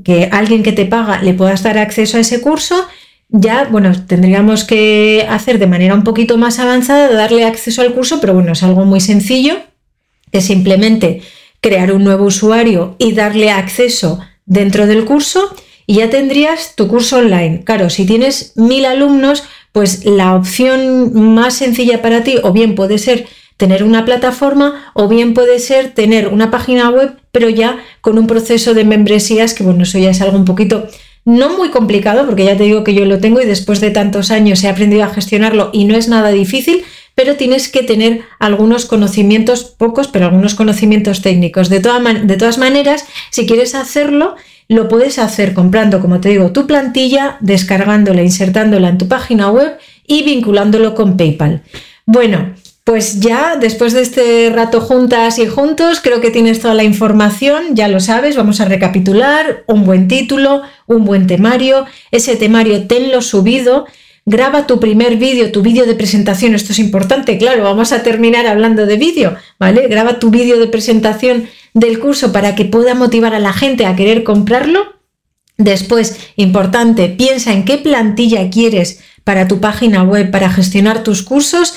que 0.04 0.28
alguien 0.32 0.64
que 0.64 0.72
te 0.72 0.88
paga 0.88 1.22
le 1.22 1.36
puedas 1.36 1.62
dar 1.62 1.78
acceso 1.78 2.18
a 2.18 2.22
ese 2.22 2.42
curso, 2.42 2.88
ya, 3.30 3.66
bueno, 3.66 3.92
tendríamos 4.08 4.64
que 4.64 5.24
hacer 5.30 5.60
de 5.60 5.68
manera 5.68 5.94
un 5.94 6.04
poquito 6.04 6.40
más 6.40 6.58
avanzada, 6.58 7.14
darle 7.14 7.46
acceso 7.46 7.84
al 7.84 7.94
curso, 7.94 8.20
pero 8.20 8.34
bueno, 8.34 8.54
es 8.54 8.64
algo 8.64 8.86
muy 8.86 9.02
sencillo, 9.02 9.58
que 10.32 10.42
simplemente 10.42 11.22
crear 11.62 11.92
un 11.92 12.04
nuevo 12.04 12.26
usuario 12.26 12.96
y 12.98 13.14
darle 13.14 13.52
acceso 13.52 14.20
dentro 14.48 14.88
del 14.88 15.06
curso 15.06 15.56
y 15.88 15.96
ya 15.96 16.10
tendrías 16.10 16.75
tu 16.75 16.88
curso 16.88 17.18
online. 17.18 17.63
Claro, 17.63 17.89
si 17.89 18.06
tienes 18.06 18.54
mil 18.56 18.86
alumnos, 18.86 19.43
pues 19.71 20.06
la 20.06 20.36
opción 20.36 21.12
más 21.13 21.56
sencilla 21.56 22.02
para 22.02 22.24
ti 22.24 22.38
o 22.43 22.52
bien 22.52 22.76
puede 22.76 22.98
ser 22.98 23.28
tener 23.58 23.84
una 23.84 24.06
plataforma 24.06 24.91
o 24.93 25.08
bien 25.08 25.34
puede 25.34 25.60
ser 25.60 25.93
tener 25.93 26.28
una 26.28 26.52
página 26.52 26.89
web, 26.89 27.15
pero 27.32 27.50
ya 27.50 27.80
con 28.02 28.17
un 28.17 28.28
proceso 28.28 28.74
de 28.74 28.84
membresías 28.84 29.54
que 29.54 29.63
bueno, 29.63 29.84
eso 29.84 29.98
ya 29.98 30.10
es 30.10 30.21
algo 30.21 30.38
un 30.38 30.45
poquito 30.45 30.88
no 31.26 31.58
muy 31.58 31.69
complicado, 31.69 32.26
porque 32.26 32.45
ya 32.45 32.56
te 32.56 32.63
digo 32.63 32.84
que 32.84 32.93
yo 32.93 33.04
lo 33.06 33.19
tengo 33.19 33.41
y 33.41 33.45
después 33.45 33.82
de 33.82 33.89
tantos 33.89 34.30
años 34.30 34.63
he 34.63 34.69
aprendido 34.69 35.04
a 35.04 35.10
gestionarlo 35.10 35.71
y 35.74 35.86
no 35.86 35.95
es 35.95 36.08
nada 36.08 36.30
difícil, 36.30 36.86
pero 37.15 37.36
tienes 37.36 37.67
que 37.67 37.82
tener 37.82 38.21
algunos 38.39 38.86
conocimientos, 38.86 39.63
pocos, 39.63 40.08
pero 40.08 40.26
algunos 40.26 40.54
conocimientos 40.54 41.21
técnicos. 41.21 41.69
De, 41.69 41.80
de 41.80 42.38
todas 42.38 42.58
maneras, 42.60 43.06
si 43.32 43.48
quieres 43.48 43.74
hacerlo, 43.74 44.36
lo 44.67 44.88
puedes 44.88 45.19
hacer 45.19 45.54
comprando, 45.54 45.99
como 46.01 46.21
te 46.21 46.30
digo, 46.30 46.51
tu 46.51 46.67
plantilla, 46.67 47.38
descargándola, 47.39 48.23
insertándola 48.23 48.89
en 48.89 48.97
tu 48.97 49.08
página 49.08 49.49
web 49.51 49.78
y 50.08 50.23
vinculándolo 50.23 50.95
con 50.95 51.17
PayPal. 51.17 51.62
Bueno, 52.06 52.54
pues 52.84 53.19
ya 53.19 53.56
después 53.56 53.93
de 53.93 54.01
este 54.01 54.51
rato 54.54 54.80
juntas 54.80 55.39
y 55.39 55.47
juntos, 55.47 56.01
creo 56.01 56.21
que 56.21 56.30
tienes 56.30 56.60
toda 56.60 56.75
la 56.75 56.84
información, 56.84 57.75
ya 57.75 57.88
lo 57.88 57.99
sabes, 57.99 58.36
vamos 58.36 58.62
a 58.62 58.65
recapitular, 58.65 59.63
un 59.65 59.86
buen 59.86 60.08
título, 60.08 60.62
un 60.86 61.04
buen 61.04 61.25
temario, 61.25 61.86
ese 62.12 62.36
temario 62.36 62.86
tenlo 62.86 63.23
subido, 63.23 63.88
graba 64.26 64.66
tu 64.66 64.80
primer 64.80 65.18
vídeo, 65.18 65.52
tu 65.52 65.62
vídeo 65.62 65.86
de 65.86 65.94
presentación, 65.96 66.56
esto 66.56 66.72
es 66.72 66.80
importante, 66.80 67.38
claro, 67.38 67.64
vamos 67.64 67.92
a 67.92 68.02
terminar 68.02 68.48
hablando 68.48 68.86
de 68.86 68.98
vídeo, 68.98 69.36
¿vale? 69.60 69.88
Graba 69.88 70.20
tu 70.20 70.32
vídeo 70.32 70.60
de 70.60 70.68
presentación 70.68 71.48
del 71.74 72.00
curso 72.00 72.32
para 72.32 72.56
que 72.56 72.66
pueda 72.66 72.96
motivar 72.96 73.36
a 73.36 73.40
la 73.40 73.54
gente 73.54 73.86
a 73.86 73.96
querer 73.96 74.24
comprarlo. 74.24 74.96
Después, 75.58 76.18
importante, 76.36 77.08
piensa 77.10 77.54
en 77.54 77.66
qué 77.66 77.78
plantilla 77.78 78.50
quieres 78.50 79.02
para 79.24 79.48
tu 79.48 79.60
página 79.60 80.04
web, 80.04 80.32
para 80.32 80.50
gestionar 80.50 81.04
tus 81.04 81.22
cursos. 81.24 81.76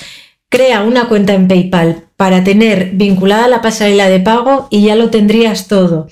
Crea 0.48 0.82
una 0.82 1.08
cuenta 1.08 1.34
en 1.34 1.46
PayPal 1.46 2.04
para 2.16 2.42
tener 2.42 2.92
vinculada 2.94 3.48
la 3.48 3.60
pasarela 3.60 4.08
de 4.08 4.20
pago 4.20 4.66
y 4.70 4.82
ya 4.82 4.96
lo 4.96 5.10
tendrías 5.10 5.68
todo. 5.68 6.08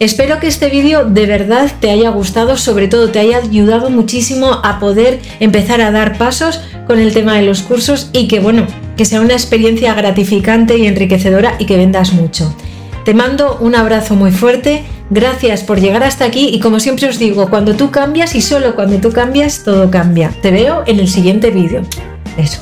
Espero 0.00 0.40
que 0.40 0.48
este 0.48 0.68
vídeo 0.68 1.04
de 1.04 1.26
verdad 1.26 1.70
te 1.80 1.88
haya 1.88 2.10
gustado, 2.10 2.56
sobre 2.56 2.88
todo 2.88 3.10
te 3.10 3.20
haya 3.20 3.38
ayudado 3.38 3.90
muchísimo 3.90 4.60
a 4.64 4.80
poder 4.80 5.20
empezar 5.38 5.80
a 5.80 5.92
dar 5.92 6.18
pasos 6.18 6.60
con 6.88 6.98
el 6.98 7.14
tema 7.14 7.34
de 7.34 7.42
los 7.42 7.62
cursos 7.62 8.10
y 8.12 8.26
que 8.26 8.40
bueno, 8.40 8.66
que 8.96 9.04
sea 9.04 9.20
una 9.20 9.34
experiencia 9.34 9.94
gratificante 9.94 10.76
y 10.78 10.86
enriquecedora 10.86 11.54
y 11.60 11.66
que 11.66 11.76
vendas 11.76 12.12
mucho. 12.12 12.54
Te 13.04 13.14
mando 13.14 13.56
un 13.60 13.76
abrazo 13.76 14.16
muy 14.16 14.32
fuerte, 14.32 14.82
gracias 15.10 15.62
por 15.62 15.80
llegar 15.80 16.02
hasta 16.02 16.24
aquí 16.24 16.48
y 16.48 16.58
como 16.58 16.80
siempre 16.80 17.08
os 17.08 17.18
digo, 17.18 17.48
cuando 17.48 17.74
tú 17.74 17.92
cambias 17.92 18.34
y 18.34 18.40
solo 18.40 18.74
cuando 18.74 18.96
tú 18.98 19.12
cambias, 19.12 19.62
todo 19.62 19.90
cambia. 19.90 20.32
Te 20.42 20.50
veo 20.50 20.82
en 20.86 20.98
el 20.98 21.08
siguiente 21.08 21.50
vídeo. 21.50 21.82
Eso. 22.36 22.60